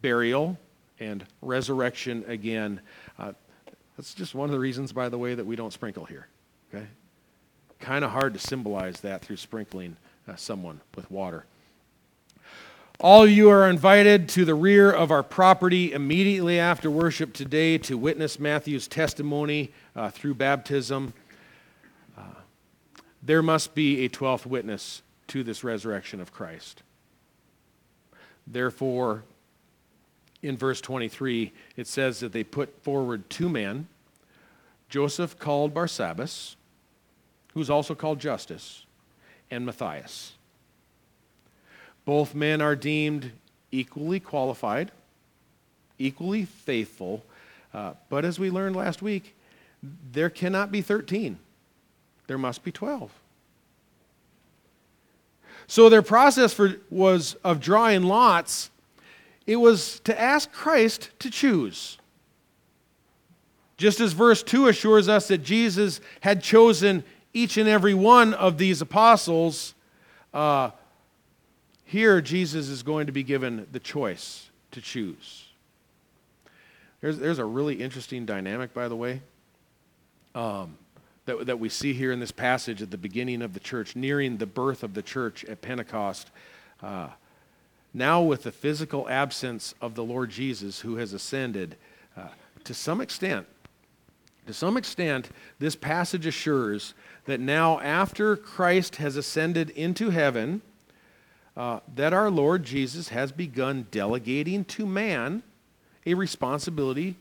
burial, 0.00 0.58
and 1.00 1.24
resurrection 1.42 2.24
again. 2.28 2.80
Uh, 3.18 3.32
that's 3.96 4.14
just 4.14 4.34
one 4.34 4.48
of 4.48 4.52
the 4.52 4.58
reasons, 4.58 4.92
by 4.92 5.08
the 5.08 5.18
way, 5.18 5.34
that 5.34 5.44
we 5.44 5.56
don't 5.56 5.72
sprinkle 5.72 6.04
here. 6.04 6.28
Okay? 6.72 6.86
kind 7.80 8.04
of 8.04 8.10
hard 8.10 8.32
to 8.34 8.40
symbolize 8.40 9.00
that 9.00 9.22
through 9.22 9.36
sprinkling 9.36 9.96
uh, 10.28 10.36
someone 10.36 10.80
with 10.94 11.10
water. 11.10 11.44
All 12.98 13.26
you 13.26 13.50
are 13.50 13.68
invited 13.68 14.28
to 14.30 14.44
the 14.44 14.54
rear 14.54 14.90
of 14.90 15.10
our 15.10 15.22
property 15.22 15.92
immediately 15.92 16.58
after 16.58 16.90
worship 16.90 17.32
today 17.32 17.78
to 17.78 17.98
witness 17.98 18.40
Matthew's 18.40 18.88
testimony 18.88 19.72
uh, 19.94 20.10
through 20.10 20.34
baptism. 20.34 21.12
Uh, 22.16 22.22
there 23.22 23.42
must 23.42 23.74
be 23.74 24.04
a 24.04 24.08
12th 24.08 24.46
witness 24.46 25.02
to 25.28 25.42
this 25.42 25.62
resurrection 25.62 26.20
of 26.20 26.32
Christ. 26.32 26.82
Therefore, 28.46 29.24
in 30.42 30.56
verse 30.56 30.80
23, 30.80 31.52
it 31.76 31.86
says 31.86 32.20
that 32.20 32.32
they 32.32 32.44
put 32.44 32.82
forward 32.82 33.28
two 33.28 33.48
men 33.48 33.88
Joseph 34.88 35.38
called 35.38 35.74
Barsabbas 35.74 36.54
who's 37.56 37.70
also 37.70 37.94
called 37.94 38.20
Justus, 38.20 38.84
and 39.50 39.64
Matthias. 39.64 40.34
Both 42.06 42.34
men 42.34 42.62
are 42.62 42.76
deemed 42.76 43.32
equally 43.70 44.20
qualified, 44.20 44.92
equally 45.98 46.46
faithful, 46.46 47.22
uh, 47.74 47.92
but 48.08 48.24
as 48.24 48.38
we 48.38 48.48
learned 48.48 48.74
last 48.74 49.02
week, 49.02 49.34
there 50.12 50.30
cannot 50.30 50.72
be 50.72 50.80
13. 50.80 51.38
There 52.28 52.38
must 52.38 52.64
be 52.64 52.72
12. 52.72 53.10
So 55.66 55.88
their 55.88 56.00
process 56.02 56.54
for, 56.54 56.76
was 56.90 57.34
of 57.42 57.60
drawing 57.60 58.04
lots, 58.04 58.70
it 59.46 59.56
was 59.56 60.00
to 60.00 60.18
ask 60.18 60.50
Christ 60.52 61.10
to 61.18 61.30
choose. 61.30 61.98
Just 63.76 64.00
as 64.00 64.12
verse 64.12 64.42
2 64.42 64.68
assures 64.68 65.08
us 65.08 65.28
that 65.28 65.38
Jesus 65.38 66.00
had 66.20 66.42
chosen 66.42 67.04
each 67.34 67.56
and 67.56 67.68
every 67.68 67.94
one 67.94 68.32
of 68.32 68.58
these 68.58 68.80
apostles, 68.80 69.74
uh, 70.32 70.70
here 71.86 72.20
Jesus 72.20 72.68
is 72.68 72.82
going 72.82 73.06
to 73.06 73.12
be 73.12 73.22
given 73.22 73.66
the 73.70 73.78
choice 73.78 74.50
to 74.72 74.80
choose. 74.80 75.44
There's, 77.00 77.18
there's 77.18 77.38
a 77.38 77.44
really 77.44 77.76
interesting 77.76 78.26
dynamic, 78.26 78.74
by 78.74 78.88
the 78.88 78.96
way, 78.96 79.22
um, 80.34 80.76
that, 81.26 81.46
that 81.46 81.60
we 81.60 81.68
see 81.68 81.92
here 81.92 82.10
in 82.10 82.18
this 82.18 82.32
passage 82.32 82.82
at 82.82 82.90
the 82.90 82.98
beginning 82.98 83.40
of 83.40 83.54
the 83.54 83.60
church, 83.60 83.94
nearing 83.94 84.36
the 84.36 84.46
birth 84.46 84.82
of 84.82 84.94
the 84.94 85.02
church 85.02 85.44
at 85.44 85.62
Pentecost. 85.62 86.30
Uh, 86.82 87.08
now, 87.94 88.20
with 88.20 88.42
the 88.42 88.52
physical 88.52 89.08
absence 89.08 89.72
of 89.80 89.94
the 89.94 90.04
Lord 90.04 90.30
Jesus 90.30 90.80
who 90.80 90.96
has 90.96 91.12
ascended, 91.12 91.76
uh, 92.16 92.28
to 92.64 92.74
some 92.74 93.00
extent, 93.00 93.46
to 94.46 94.52
some 94.52 94.76
extent, 94.76 95.30
this 95.60 95.76
passage 95.76 96.26
assures 96.26 96.94
that 97.26 97.38
now, 97.38 97.78
after 97.80 98.36
Christ 98.36 98.96
has 98.96 99.16
ascended 99.16 99.70
into 99.70 100.10
heaven, 100.10 100.62
uh, 101.56 101.80
that 101.94 102.12
our 102.12 102.30
Lord 102.30 102.64
Jesus 102.64 103.08
has 103.08 103.32
begun 103.32 103.86
delegating 103.90 104.64
to 104.66 104.86
man 104.86 105.42
a 106.04 106.14
responsibility 106.14 107.16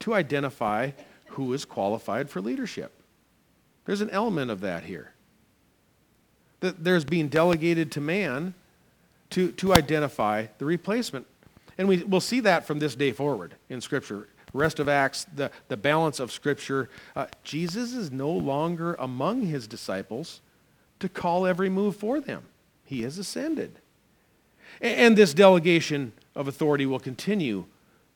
to 0.00 0.14
identify 0.14 0.90
who 1.30 1.52
is 1.52 1.64
qualified 1.64 2.30
for 2.30 2.40
leadership. 2.40 2.92
There's 3.84 4.00
an 4.00 4.10
element 4.10 4.50
of 4.50 4.60
that 4.60 4.84
here. 4.84 5.12
That 6.60 6.84
there's 6.84 7.04
being 7.04 7.28
delegated 7.28 7.92
to 7.92 8.00
man 8.00 8.54
to, 9.30 9.52
to 9.52 9.74
identify 9.74 10.46
the 10.58 10.64
replacement. 10.64 11.26
And 11.76 11.88
we, 11.88 12.02
we'll 12.02 12.20
see 12.20 12.40
that 12.40 12.66
from 12.66 12.78
this 12.78 12.94
day 12.94 13.12
forward 13.12 13.54
in 13.68 13.80
Scripture 13.80 14.28
rest 14.52 14.78
of 14.78 14.88
Acts, 14.88 15.26
the, 15.34 15.50
the 15.68 15.76
balance 15.76 16.20
of 16.20 16.32
Scripture. 16.32 16.88
Uh, 17.14 17.26
Jesus 17.44 17.92
is 17.92 18.10
no 18.10 18.30
longer 18.30 18.94
among 18.98 19.42
his 19.42 19.66
disciples 19.66 20.40
to 21.00 21.08
call 21.08 21.46
every 21.46 21.68
move 21.68 21.96
for 21.96 22.20
them. 22.20 22.42
He 22.88 23.02
has 23.02 23.18
ascended. 23.18 23.78
And 24.80 25.16
this 25.16 25.34
delegation 25.34 26.12
of 26.34 26.48
authority 26.48 26.86
will 26.86 26.98
continue 26.98 27.66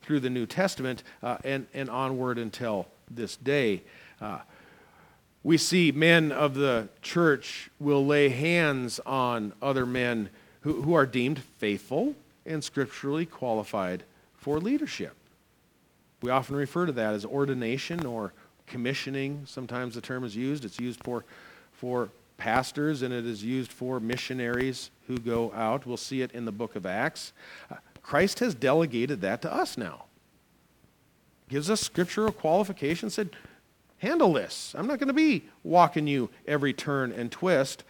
through 0.00 0.20
the 0.20 0.30
New 0.30 0.46
Testament 0.46 1.02
uh, 1.22 1.36
and, 1.44 1.66
and 1.74 1.90
onward 1.90 2.38
until 2.38 2.88
this 3.10 3.36
day. 3.36 3.82
Uh, 4.20 4.38
we 5.44 5.58
see 5.58 5.92
men 5.92 6.32
of 6.32 6.54
the 6.54 6.88
church 7.02 7.70
will 7.78 8.06
lay 8.06 8.30
hands 8.30 8.98
on 9.04 9.52
other 9.60 9.84
men 9.84 10.30
who, 10.62 10.82
who 10.82 10.94
are 10.94 11.06
deemed 11.06 11.40
faithful 11.58 12.14
and 12.46 12.64
scripturally 12.64 13.26
qualified 13.26 14.04
for 14.36 14.58
leadership. 14.58 15.14
We 16.22 16.30
often 16.30 16.56
refer 16.56 16.86
to 16.86 16.92
that 16.92 17.12
as 17.12 17.26
ordination 17.26 18.06
or 18.06 18.32
commissioning. 18.66 19.42
Sometimes 19.44 19.96
the 19.96 20.00
term 20.00 20.24
is 20.24 20.34
used. 20.34 20.64
It's 20.64 20.80
used 20.80 21.02
for, 21.04 21.24
for 21.72 22.08
pastors 22.42 23.02
and 23.02 23.14
it 23.14 23.24
is 23.24 23.44
used 23.44 23.70
for 23.70 24.00
missionaries 24.00 24.90
who 25.06 25.16
go 25.16 25.52
out. 25.54 25.86
We'll 25.86 25.96
see 25.96 26.22
it 26.22 26.32
in 26.32 26.44
the 26.44 26.50
book 26.50 26.74
of 26.74 26.84
Acts. 26.84 27.32
Uh, 27.70 27.76
Christ 28.02 28.40
has 28.40 28.52
delegated 28.52 29.20
that 29.20 29.42
to 29.42 29.54
us 29.54 29.78
now. 29.78 30.06
Gives 31.48 31.70
us 31.70 31.80
scriptural 31.80 32.32
qualification, 32.32 33.10
said, 33.10 33.30
handle 33.98 34.32
this. 34.32 34.74
I'm 34.76 34.88
not 34.88 34.98
going 34.98 35.06
to 35.06 35.14
be 35.14 35.44
walking 35.62 36.08
you 36.08 36.30
every 36.44 36.72
turn 36.72 37.12
and 37.12 37.30
twist. 37.30 37.84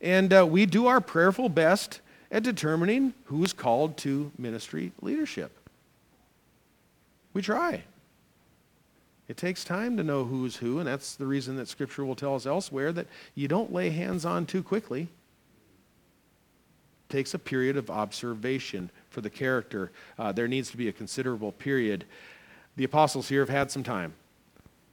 And 0.00 0.32
uh, 0.32 0.46
we 0.46 0.66
do 0.66 0.86
our 0.86 1.00
prayerful 1.00 1.48
best 1.48 2.00
at 2.30 2.44
determining 2.44 3.12
who's 3.24 3.52
called 3.52 3.96
to 3.98 4.30
ministry 4.38 4.92
leadership. 5.02 5.50
We 7.32 7.42
try. 7.42 7.82
It 9.28 9.36
takes 9.36 9.64
time 9.64 9.96
to 9.96 10.04
know 10.04 10.24
who's 10.24 10.56
who, 10.56 10.78
and 10.78 10.86
that's 10.86 11.16
the 11.16 11.26
reason 11.26 11.56
that 11.56 11.68
Scripture 11.68 12.04
will 12.04 12.14
tell 12.14 12.36
us 12.36 12.46
elsewhere 12.46 12.92
that 12.92 13.08
you 13.34 13.48
don't 13.48 13.72
lay 13.72 13.90
hands 13.90 14.24
on 14.24 14.46
too 14.46 14.62
quickly. 14.62 15.02
It 17.08 17.12
takes 17.12 17.34
a 17.34 17.38
period 17.38 17.76
of 17.76 17.90
observation 17.90 18.90
for 19.10 19.20
the 19.20 19.30
character. 19.30 19.90
Uh, 20.18 20.30
there 20.30 20.46
needs 20.46 20.70
to 20.70 20.76
be 20.76 20.88
a 20.88 20.92
considerable 20.92 21.50
period. 21.50 22.04
The 22.76 22.84
apostles 22.84 23.28
here 23.28 23.40
have 23.40 23.48
had 23.48 23.70
some 23.70 23.82
time, 23.82 24.14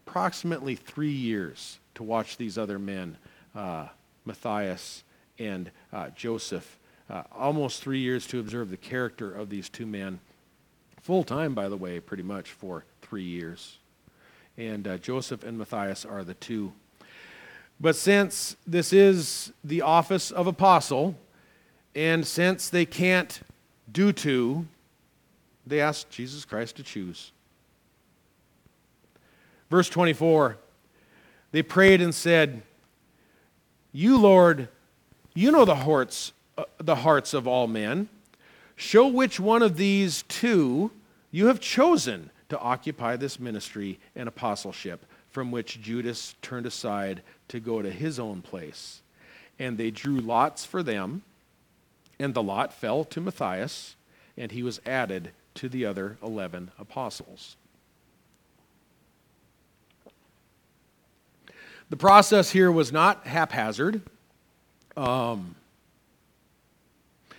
approximately 0.07 0.75
three 0.75 1.11
years, 1.11 1.77
to 1.95 2.01
watch 2.01 2.37
these 2.37 2.57
other 2.57 2.79
men, 2.79 3.17
uh, 3.53 3.89
Matthias 4.25 5.03
and 5.37 5.69
uh, 5.91 6.09
Joseph. 6.15 6.79
Uh, 7.07 7.23
almost 7.31 7.83
three 7.83 7.99
years 7.99 8.25
to 8.27 8.39
observe 8.39 8.71
the 8.71 8.77
character 8.77 9.31
of 9.31 9.49
these 9.49 9.69
two 9.69 9.85
men. 9.85 10.19
Full 11.01 11.23
time, 11.23 11.53
by 11.53 11.69
the 11.69 11.77
way, 11.77 11.99
pretty 11.99 12.23
much 12.23 12.49
for 12.49 12.85
three 13.01 13.25
years 13.25 13.77
and 14.57 14.87
uh, 14.87 14.97
Joseph 14.97 15.43
and 15.43 15.57
Matthias 15.57 16.05
are 16.05 16.23
the 16.23 16.33
two. 16.35 16.73
But 17.79 17.95
since 17.95 18.55
this 18.65 18.93
is 18.93 19.51
the 19.63 19.81
office 19.81 20.31
of 20.31 20.47
apostle, 20.47 21.15
and 21.95 22.25
since 22.25 22.69
they 22.69 22.85
can't 22.85 23.41
do 23.91 24.11
two, 24.11 24.67
they 25.65 25.79
ask 25.79 26.09
Jesus 26.09 26.45
Christ 26.45 26.75
to 26.77 26.83
choose. 26.83 27.31
Verse 29.69 29.89
24 29.89 30.57
they 31.53 31.61
prayed 31.61 32.01
and 32.01 32.13
said, 32.13 32.63
You, 33.91 34.17
Lord, 34.17 34.69
you 35.35 35.51
know 35.51 35.65
the 35.65 35.75
hearts, 35.75 36.33
uh, 36.57 36.63
the 36.79 36.95
hearts 36.95 37.33
of 37.33 37.47
all 37.47 37.67
men. 37.67 38.09
Show 38.75 39.07
which 39.07 39.39
one 39.39 39.61
of 39.61 39.77
these 39.77 40.23
two 40.23 40.89
you 41.29 41.45
have 41.45 41.59
chosen 41.59 42.31
to 42.53 42.59
occupy 42.59 43.15
this 43.15 43.39
ministry 43.39 43.99
and 44.15 44.27
apostleship 44.27 45.03
from 45.31 45.51
which 45.51 45.81
Judas 45.81 46.35
turned 46.43 46.67
aside 46.67 47.23
to 47.47 47.59
go 47.59 47.81
to 47.81 47.89
his 47.89 48.19
own 48.19 48.43
place. 48.43 49.01
And 49.57 49.79
they 49.79 49.89
drew 49.89 50.19
lots 50.19 50.63
for 50.63 50.83
them, 50.83 51.23
and 52.19 52.35
the 52.35 52.43
lot 52.43 52.71
fell 52.71 53.05
to 53.05 53.21
Matthias, 53.21 53.95
and 54.37 54.51
he 54.51 54.61
was 54.61 54.79
added 54.85 55.31
to 55.55 55.67
the 55.67 55.83
other 55.83 56.17
11 56.21 56.69
apostles. 56.77 57.55
The 61.89 61.97
process 61.97 62.51
here 62.51 62.71
was 62.71 62.91
not 62.91 63.25
haphazard. 63.25 64.01
Um, 64.95 65.55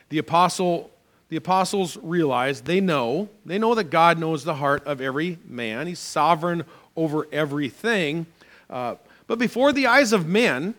the 0.08 0.18
apostle 0.18 0.90
the 1.34 1.38
apostles 1.38 1.98
realize, 2.00 2.60
they 2.60 2.80
know, 2.80 3.28
they 3.44 3.58
know 3.58 3.74
that 3.74 3.90
God 3.90 4.20
knows 4.20 4.44
the 4.44 4.54
heart 4.54 4.86
of 4.86 5.00
every 5.00 5.40
man. 5.44 5.88
He's 5.88 5.98
sovereign 5.98 6.62
over 6.94 7.26
everything. 7.32 8.26
Uh, 8.70 8.94
but 9.26 9.40
before 9.40 9.72
the 9.72 9.88
eyes 9.88 10.12
of 10.12 10.28
men, 10.28 10.76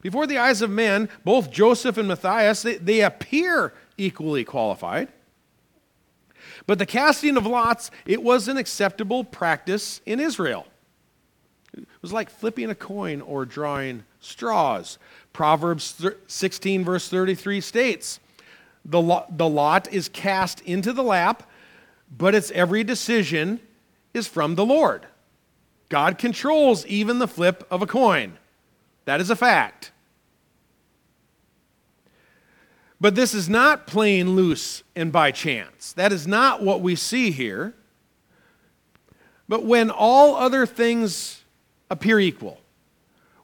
before 0.00 0.26
the 0.26 0.38
eyes 0.38 0.62
of 0.62 0.70
men, 0.70 1.10
both 1.26 1.50
Joseph 1.50 1.98
and 1.98 2.08
Matthias, 2.08 2.62
they, 2.62 2.76
they 2.76 3.02
appear 3.02 3.74
equally 3.98 4.44
qualified. 4.44 5.08
But 6.66 6.78
the 6.78 6.86
casting 6.86 7.36
of 7.36 7.44
lots, 7.44 7.90
it 8.06 8.22
was 8.22 8.48
an 8.48 8.56
acceptable 8.56 9.24
practice 9.24 10.00
in 10.06 10.20
Israel. 10.20 10.66
It 11.76 11.86
was 12.00 12.14
like 12.14 12.30
flipping 12.30 12.70
a 12.70 12.74
coin 12.74 13.20
or 13.20 13.44
drawing 13.44 14.04
straws. 14.20 14.96
Proverbs 15.34 16.02
16, 16.28 16.82
verse 16.82 17.10
33 17.10 17.60
states, 17.60 18.20
the 18.84 19.00
lot, 19.00 19.36
the 19.38 19.48
lot 19.48 19.92
is 19.92 20.08
cast 20.08 20.60
into 20.62 20.92
the 20.92 21.02
lap, 21.02 21.48
but 22.16 22.34
its 22.34 22.50
every 22.50 22.84
decision 22.84 23.60
is 24.12 24.26
from 24.26 24.54
the 24.54 24.64
Lord. 24.64 25.06
God 25.88 26.18
controls 26.18 26.86
even 26.86 27.18
the 27.18 27.28
flip 27.28 27.66
of 27.70 27.82
a 27.82 27.86
coin. 27.86 28.38
That 29.04 29.20
is 29.20 29.30
a 29.30 29.36
fact. 29.36 29.92
But 33.00 33.14
this 33.14 33.34
is 33.34 33.48
not 33.48 33.86
playing 33.86 34.30
loose 34.30 34.84
and 34.94 35.10
by 35.10 35.32
chance. 35.32 35.92
That 35.92 36.12
is 36.12 36.26
not 36.26 36.62
what 36.62 36.80
we 36.80 36.94
see 36.94 37.32
here. 37.32 37.74
But 39.48 39.64
when 39.64 39.90
all 39.90 40.36
other 40.36 40.66
things 40.66 41.42
appear 41.90 42.20
equal, 42.20 42.60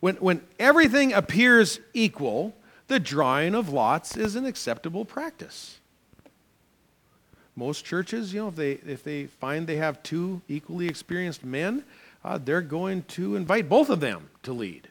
when, 0.01 0.15
when 0.17 0.43
everything 0.59 1.13
appears 1.13 1.81
equal, 1.93 2.55
the 2.89 2.99
drawing 2.99 3.55
of 3.55 3.69
lots 3.69 4.17
is 4.17 4.35
an 4.35 4.45
acceptable 4.45 5.05
practice. 5.05 5.79
Most 7.55 7.85
churches, 7.85 8.33
you 8.33 8.41
know, 8.41 8.49
if 8.49 8.57
they, 8.57 8.73
if 8.73 9.03
they 9.03 9.27
find 9.27 9.67
they 9.67 9.77
have 9.77 10.03
two 10.03 10.41
equally 10.49 10.89
experienced 10.89 11.45
men, 11.45 11.85
uh, 12.25 12.39
they're 12.39 12.61
going 12.61 13.03
to 13.03 13.37
invite 13.37 13.69
both 13.69 13.91
of 13.91 14.01
them 14.01 14.31
to 14.45 14.53
lead. 14.53 14.89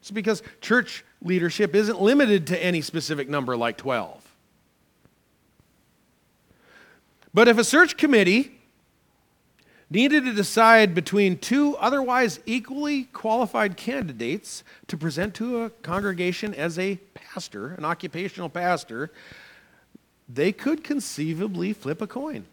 It's 0.00 0.10
because 0.10 0.42
church 0.60 1.04
leadership 1.22 1.74
isn't 1.74 2.00
limited 2.00 2.46
to 2.48 2.64
any 2.64 2.80
specific 2.80 3.28
number 3.28 3.56
like 3.56 3.76
12. 3.76 4.22
But 7.34 7.48
if 7.48 7.58
a 7.58 7.64
search 7.64 7.96
committee 7.96 8.55
needed 9.90 10.24
to 10.24 10.32
decide 10.32 10.94
between 10.94 11.38
two 11.38 11.76
otherwise 11.76 12.40
equally 12.46 13.04
qualified 13.04 13.76
candidates 13.76 14.64
to 14.88 14.96
present 14.96 15.34
to 15.34 15.62
a 15.62 15.70
congregation 15.70 16.54
as 16.54 16.78
a 16.78 16.96
pastor, 17.14 17.74
an 17.74 17.84
occupational 17.84 18.48
pastor, 18.48 19.10
they 20.28 20.50
could 20.52 20.82
conceivably 20.82 21.72
flip 21.72 22.02
a 22.02 22.06
coin. 22.06 22.44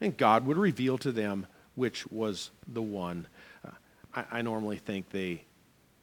And 0.00 0.16
God 0.16 0.46
would 0.46 0.56
reveal 0.56 0.98
to 0.98 1.12
them 1.12 1.46
which 1.74 2.06
was 2.10 2.50
the 2.72 2.82
one. 2.82 3.26
Uh, 3.64 3.70
I, 4.14 4.24
I, 4.38 4.42
normally 4.42 4.78
think 4.78 5.10
they, 5.10 5.42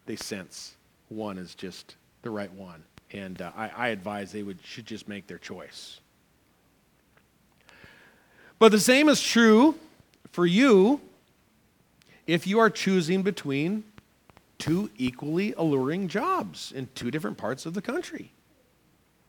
they 0.05 0.15
sense 0.15 0.75
one 1.09 1.39
is 1.39 1.55
just 1.55 1.95
the 2.21 2.29
right 2.29 2.51
one. 2.53 2.83
And 3.11 3.41
uh, 3.41 3.51
I, 3.55 3.69
I 3.75 3.87
advise 3.89 4.31
they 4.31 4.43
would, 4.43 4.59
should 4.63 4.85
just 4.85 5.07
make 5.07 5.25
their 5.25 5.39
choice. 5.39 5.99
But 8.59 8.71
the 8.71 8.79
same 8.79 9.09
is 9.09 9.21
true 9.21 9.75
for 10.33 10.47
you, 10.47 10.99
if 12.25 12.47
you 12.47 12.57
are 12.57 12.71
choosing 12.71 13.21
between 13.21 13.83
two 14.57 14.89
equally 14.97 15.53
alluring 15.53 16.07
jobs 16.07 16.71
in 16.75 16.89
two 16.95 17.11
different 17.11 17.37
parts 17.37 17.67
of 17.67 17.75
the 17.75 17.81
country 17.81 18.31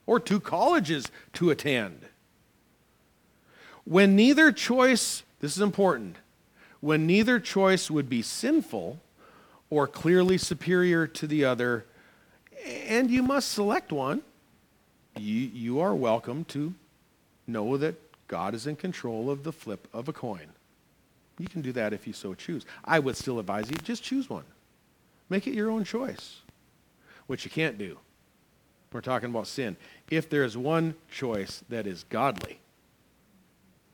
or 0.07 0.19
two 0.19 0.41
colleges 0.41 1.11
to 1.35 1.51
attend. 1.51 2.07
When 3.85 4.17
neither 4.17 4.51
choice, 4.51 5.23
this 5.41 5.55
is 5.57 5.63
important, 5.63 6.17
when 6.81 7.07
neither 7.07 7.39
choice 7.39 7.91
would 7.91 8.09
be 8.09 8.23
sinful 8.23 8.99
or 9.69 9.87
clearly 9.87 10.39
superior 10.39 11.07
to 11.07 11.27
the 11.27 11.45
other, 11.45 11.85
and 12.87 13.11
you 13.11 13.23
must 13.23 13.51
select 13.51 13.93
one, 13.93 14.23
you, 15.19 15.51
you 15.53 15.81
are 15.81 15.95
welcome 15.95 16.45
to 16.47 16.73
know 17.47 17.77
that 17.77 18.01
God 18.27 18.55
is 18.55 18.67
in 18.67 18.77
control 18.77 19.31
of 19.31 19.45
the 19.45 19.53
flip 19.53 19.87
of 19.93 20.09
a 20.09 20.13
coin. 20.15 20.54
You 21.39 21.49
can 21.49 21.63
do 21.63 21.73
that 21.73 21.93
if 21.93 22.07
you 22.07 22.13
so 22.13 22.35
choose. 22.35 22.65
I 22.85 22.99
would 22.99 23.17
still 23.17 23.39
advise 23.39 23.69
you 23.71 23.77
just 23.79 24.03
choose 24.03 24.31
one. 24.31 24.45
Make 25.29 25.47
it 25.47 25.55
your 25.55 25.71
own 25.71 25.85
choice. 25.85 26.41
What 27.27 27.45
you 27.45 27.51
can't 27.51 27.79
do, 27.79 27.99
we're 28.93 29.01
talking 29.01 29.31
about 29.31 29.47
sin. 29.47 29.77
If 30.11 30.29
there's 30.31 30.57
one 30.57 30.95
choice 31.11 31.65
that 31.71 31.87
is 31.87 32.05
godly, 32.11 32.61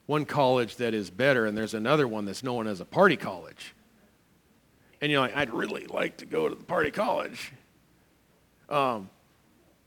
one 0.07 0.24
college 0.26 0.76
that 0.76 0.93
is 0.93 1.09
better, 1.09 1.47
and 1.47 1.57
there's 1.57 1.72
another 1.72 2.07
one 2.09 2.24
that's 2.24 2.43
known 2.43 2.66
as 2.66 2.80
a 2.80 2.84
party 2.84 3.16
college, 3.16 3.74
and 5.01 5.11
you're 5.11 5.20
like, 5.20 5.34
I'd 5.34 5.51
really 5.55 5.86
like 5.86 6.18
to 6.18 6.26
go 6.26 6.49
to 6.49 6.55
the 6.55 6.64
party 6.64 6.91
college. 6.91 7.53
Um, 8.68 9.09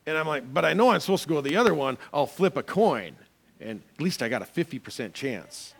And 0.07 0.17
I'm 0.17 0.27
like, 0.27 0.51
but 0.53 0.65
I 0.65 0.73
know 0.73 0.89
I'm 0.89 0.99
supposed 0.99 1.23
to 1.23 1.29
go 1.29 1.35
to 1.35 1.41
the 1.41 1.55
other 1.55 1.73
one. 1.73 1.97
I'll 2.13 2.25
flip 2.25 2.57
a 2.57 2.63
coin, 2.63 3.15
and 3.61 3.81
at 3.95 4.01
least 4.01 4.23
I 4.23 4.27
got 4.29 4.41
a 4.41 4.45
50% 4.45 5.13
chance. 5.13 5.75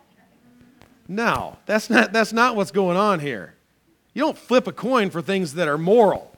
No, 1.13 1.57
that's 1.67 1.91
not, 1.91 2.11
that's 2.11 2.33
not 2.33 2.55
what's 2.55 2.71
going 2.71 2.97
on 2.97 3.19
here. 3.19 3.53
You 4.15 4.23
don't 4.23 4.37
flip 4.37 4.65
a 4.65 4.71
coin 4.71 5.11
for 5.11 5.21
things 5.21 5.53
that 5.53 5.67
are 5.67 5.77
moral, 5.77 6.35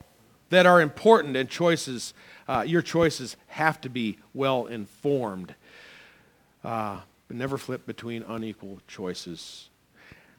that 0.49 0.65
are 0.65 0.81
important, 0.81 1.37
and 1.37 1.49
choices. 1.49 2.13
Uh, 2.47 2.65
your 2.67 2.81
choices 2.81 3.37
have 3.47 3.79
to 3.81 3.89
be 3.89 4.17
well 4.33 4.65
informed. 4.65 5.55
Uh, 6.61 6.99
but 7.29 7.37
never 7.37 7.57
flip 7.57 7.85
between 7.85 8.23
unequal 8.23 8.79
choices. 8.87 9.69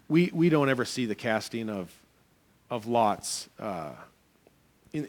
We, 0.09 0.31
we 0.35 0.51
don't 0.51 0.69
ever 0.69 0.85
see 0.85 1.07
the 1.07 1.15
casting 1.15 1.71
of, 1.71 1.91
of 2.69 2.87
lots 2.87 3.49
uh, 3.59 3.93
in, 4.93 5.09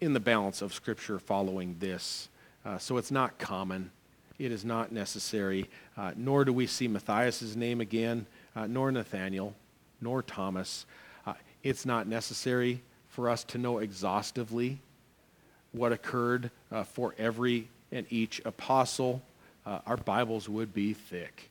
in 0.00 0.14
the 0.14 0.20
balance 0.20 0.62
of 0.62 0.74
Scripture 0.74 1.20
following 1.20 1.76
this. 1.78 2.28
Uh, 2.64 2.78
so 2.78 2.96
it's 2.96 3.12
not 3.12 3.38
common. 3.38 3.92
It 4.38 4.50
is 4.50 4.64
not 4.64 4.90
necessary. 4.90 5.70
Uh, 5.96 6.12
nor 6.16 6.44
do 6.44 6.52
we 6.52 6.66
see 6.66 6.88
Matthias' 6.88 7.54
name 7.54 7.80
again, 7.80 8.26
uh, 8.56 8.66
nor 8.66 8.90
Nathaniel, 8.92 9.54
nor 10.00 10.22
Thomas. 10.22 10.86
Uh, 11.26 11.34
it's 11.62 11.86
not 11.86 12.06
necessary 12.06 12.80
for 13.08 13.28
us 13.28 13.44
to 13.44 13.58
know 13.58 13.78
exhaustively 13.78 14.78
what 15.72 15.92
occurred 15.92 16.50
uh, 16.72 16.84
for 16.84 17.14
every 17.18 17.68
and 17.92 18.06
each 18.10 18.40
apostle. 18.44 19.22
Uh, 19.66 19.78
our 19.86 19.96
Bibles 19.96 20.48
would 20.48 20.74
be 20.74 20.92
thick. 20.92 21.50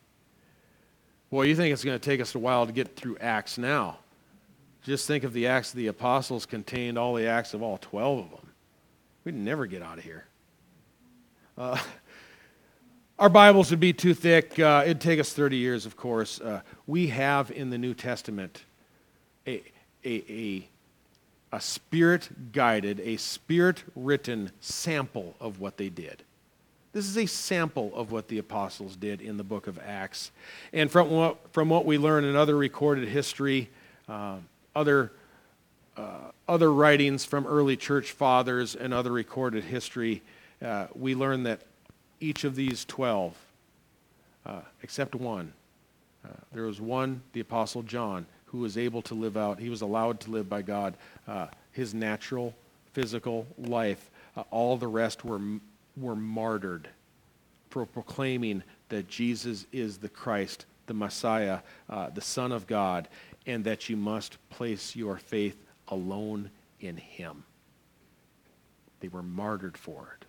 Boy, 1.29 1.43
you 1.43 1.55
think 1.55 1.73
it's 1.73 1.83
going 1.83 1.99
to 1.99 2.03
take 2.03 2.21
us 2.21 2.35
a 2.35 2.39
while 2.39 2.67
to 2.67 2.71
get 2.71 2.95
through 2.95 3.17
Acts 3.19 3.57
now. 3.57 3.97
Just 4.83 5.07
think 5.07 5.23
of 5.23 5.33
the 5.33 5.47
Acts 5.47 5.71
of 5.71 5.77
the 5.77 5.87
Apostles 5.87 6.45
contained 6.45 6.97
all 6.97 7.15
the 7.15 7.25
Acts 7.25 7.53
of 7.53 7.63
all 7.63 7.77
12 7.79 8.19
of 8.19 8.29
them. 8.29 8.49
We'd 9.23 9.35
never 9.35 9.65
get 9.65 9.81
out 9.81 9.97
of 9.97 10.03
here. 10.03 10.25
Our 13.23 13.29
Bibles 13.29 13.69
would 13.69 13.79
be 13.79 13.93
too 13.93 14.13
thick. 14.13 14.59
Uh, 14.59 14.81
it'd 14.83 14.99
take 14.99 15.17
us 15.17 15.31
30 15.31 15.55
years, 15.55 15.85
of 15.85 15.95
course. 15.95 16.41
Uh, 16.41 16.59
we 16.85 17.07
have 17.07 17.51
in 17.51 17.69
the 17.69 17.77
New 17.77 17.93
Testament 17.93 18.65
a, 19.47 19.63
a, 20.03 20.29
a, 20.29 20.67
a 21.53 21.61
spirit 21.61 22.51
guided, 22.51 22.99
a 22.99 23.15
spirit 23.15 23.85
written 23.95 24.51
sample 24.59 25.35
of 25.39 25.61
what 25.61 25.77
they 25.77 25.87
did. 25.87 26.23
This 26.91 27.05
is 27.07 27.17
a 27.17 27.25
sample 27.25 27.95
of 27.95 28.11
what 28.11 28.27
the 28.27 28.39
apostles 28.39 28.97
did 28.97 29.21
in 29.21 29.37
the 29.37 29.43
book 29.45 29.67
of 29.67 29.79
Acts. 29.79 30.31
And 30.73 30.91
from 30.91 31.09
what, 31.09 31.37
from 31.53 31.69
what 31.69 31.85
we 31.85 31.97
learn 31.97 32.25
in 32.25 32.35
other 32.35 32.57
recorded 32.57 33.07
history, 33.07 33.69
uh, 34.09 34.39
other, 34.75 35.13
uh, 35.95 36.31
other 36.49 36.73
writings 36.73 37.23
from 37.23 37.47
early 37.47 37.77
church 37.77 38.11
fathers 38.11 38.75
and 38.75 38.93
other 38.93 39.13
recorded 39.13 39.63
history, 39.63 40.21
uh, 40.61 40.87
we 40.93 41.15
learn 41.15 41.43
that 41.43 41.61
each 42.23 42.43
of 42.43 42.55
these 42.55 42.85
12, 42.85 43.35
uh, 44.45 44.61
except 44.81 45.15
one, 45.15 45.53
uh, 46.25 46.29
there 46.53 46.63
was 46.63 46.79
one, 46.79 47.21
the 47.33 47.41
Apostle 47.41 47.83
John, 47.83 48.25
who 48.45 48.59
was 48.59 48.77
able 48.77 49.01
to 49.03 49.13
live 49.13 49.35
out, 49.35 49.59
he 49.59 49.69
was 49.69 49.81
allowed 49.81 50.19
to 50.21 50.31
live 50.31 50.49
by 50.49 50.61
God, 50.61 50.95
uh, 51.27 51.47
his 51.71 51.93
natural, 51.93 52.53
physical 52.93 53.45
life. 53.57 54.09
Uh, 54.37 54.43
all 54.51 54.77
the 54.77 54.87
rest 54.87 55.25
were, 55.25 55.41
were 55.97 56.15
martyred 56.15 56.87
for 57.69 57.85
proclaiming 57.85 58.63
that 58.89 59.07
Jesus 59.07 59.65
is 59.71 59.97
the 59.97 60.09
Christ, 60.09 60.65
the 60.85 60.93
Messiah, 60.93 61.59
the 62.13 62.21
Son 62.21 62.51
of 62.51 62.67
God 62.67 63.07
and 63.45 63.63
that 63.65 63.89
you 63.89 63.97
must 63.97 64.37
place 64.49 64.95
your 64.95 65.17
faith 65.17 65.57
alone 65.89 66.49
in 66.79 66.97
Him. 66.97 67.43
They 68.99 69.07
were 69.09 69.23
martyred 69.23 69.77
for 69.77 70.15
it. 70.19 70.22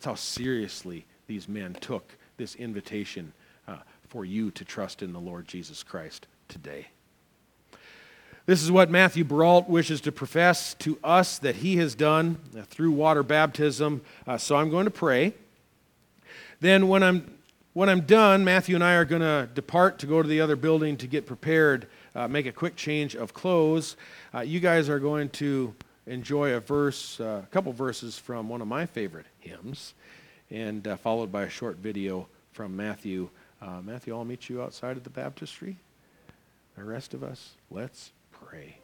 That's 0.00 0.06
how 0.06 0.14
seriously 0.14 1.04
these 1.26 1.46
men 1.46 1.74
took 1.74 2.16
this 2.38 2.54
invitation 2.54 3.34
uh, 3.68 3.76
for 4.08 4.24
you 4.24 4.50
to 4.52 4.64
trust 4.64 5.02
in 5.02 5.12
the 5.12 5.20
Lord 5.20 5.46
Jesus 5.46 5.82
Christ 5.82 6.26
today. 6.48 6.86
This 8.46 8.62
is 8.62 8.72
what 8.72 8.90
Matthew 8.90 9.24
Brault 9.24 9.68
wishes 9.68 10.00
to 10.00 10.10
profess 10.10 10.72
to 10.76 10.98
us 11.04 11.38
that 11.40 11.56
he 11.56 11.76
has 11.76 11.94
done 11.94 12.38
uh, 12.56 12.62
through 12.62 12.92
water 12.92 13.22
baptism. 13.22 14.00
Uh, 14.26 14.38
so 14.38 14.56
I'm 14.56 14.70
going 14.70 14.86
to 14.86 14.90
pray. 14.90 15.34
Then, 16.60 16.88
when 16.88 17.02
I'm 17.02 17.34
when 17.74 17.90
I'm 17.90 18.00
done, 18.00 18.42
Matthew 18.42 18.76
and 18.76 18.82
I 18.82 18.94
are 18.94 19.04
going 19.04 19.20
to 19.20 19.50
depart 19.54 19.98
to 19.98 20.06
go 20.06 20.22
to 20.22 20.28
the 20.28 20.40
other 20.40 20.56
building 20.56 20.96
to 20.96 21.06
get 21.06 21.26
prepared, 21.26 21.88
uh, 22.14 22.26
make 22.26 22.46
a 22.46 22.52
quick 22.52 22.74
change 22.74 23.14
of 23.14 23.34
clothes. 23.34 23.96
Uh, 24.34 24.40
you 24.40 24.60
guys 24.60 24.88
are 24.88 24.98
going 24.98 25.28
to 25.28 25.74
enjoy 26.06 26.54
a 26.54 26.60
verse, 26.60 27.20
uh, 27.20 27.42
a 27.44 27.46
couple 27.50 27.70
verses 27.74 28.18
from 28.18 28.48
one 28.48 28.62
of 28.62 28.66
my 28.66 28.86
favorite 28.86 29.26
hymns, 29.40 29.94
and 30.50 30.86
uh, 30.86 30.96
followed 30.96 31.30
by 31.32 31.42
a 31.42 31.48
short 31.48 31.76
video 31.76 32.26
from 32.52 32.76
Matthew. 32.76 33.28
Uh, 33.60 33.80
Matthew, 33.82 34.14
I'll 34.14 34.24
meet 34.24 34.48
you 34.48 34.62
outside 34.62 34.96
of 34.96 35.04
the 35.04 35.10
baptistry. 35.10 35.76
The 36.76 36.84
rest 36.84 37.14
of 37.14 37.22
us, 37.22 37.52
let's 37.70 38.12
pray. 38.32 38.79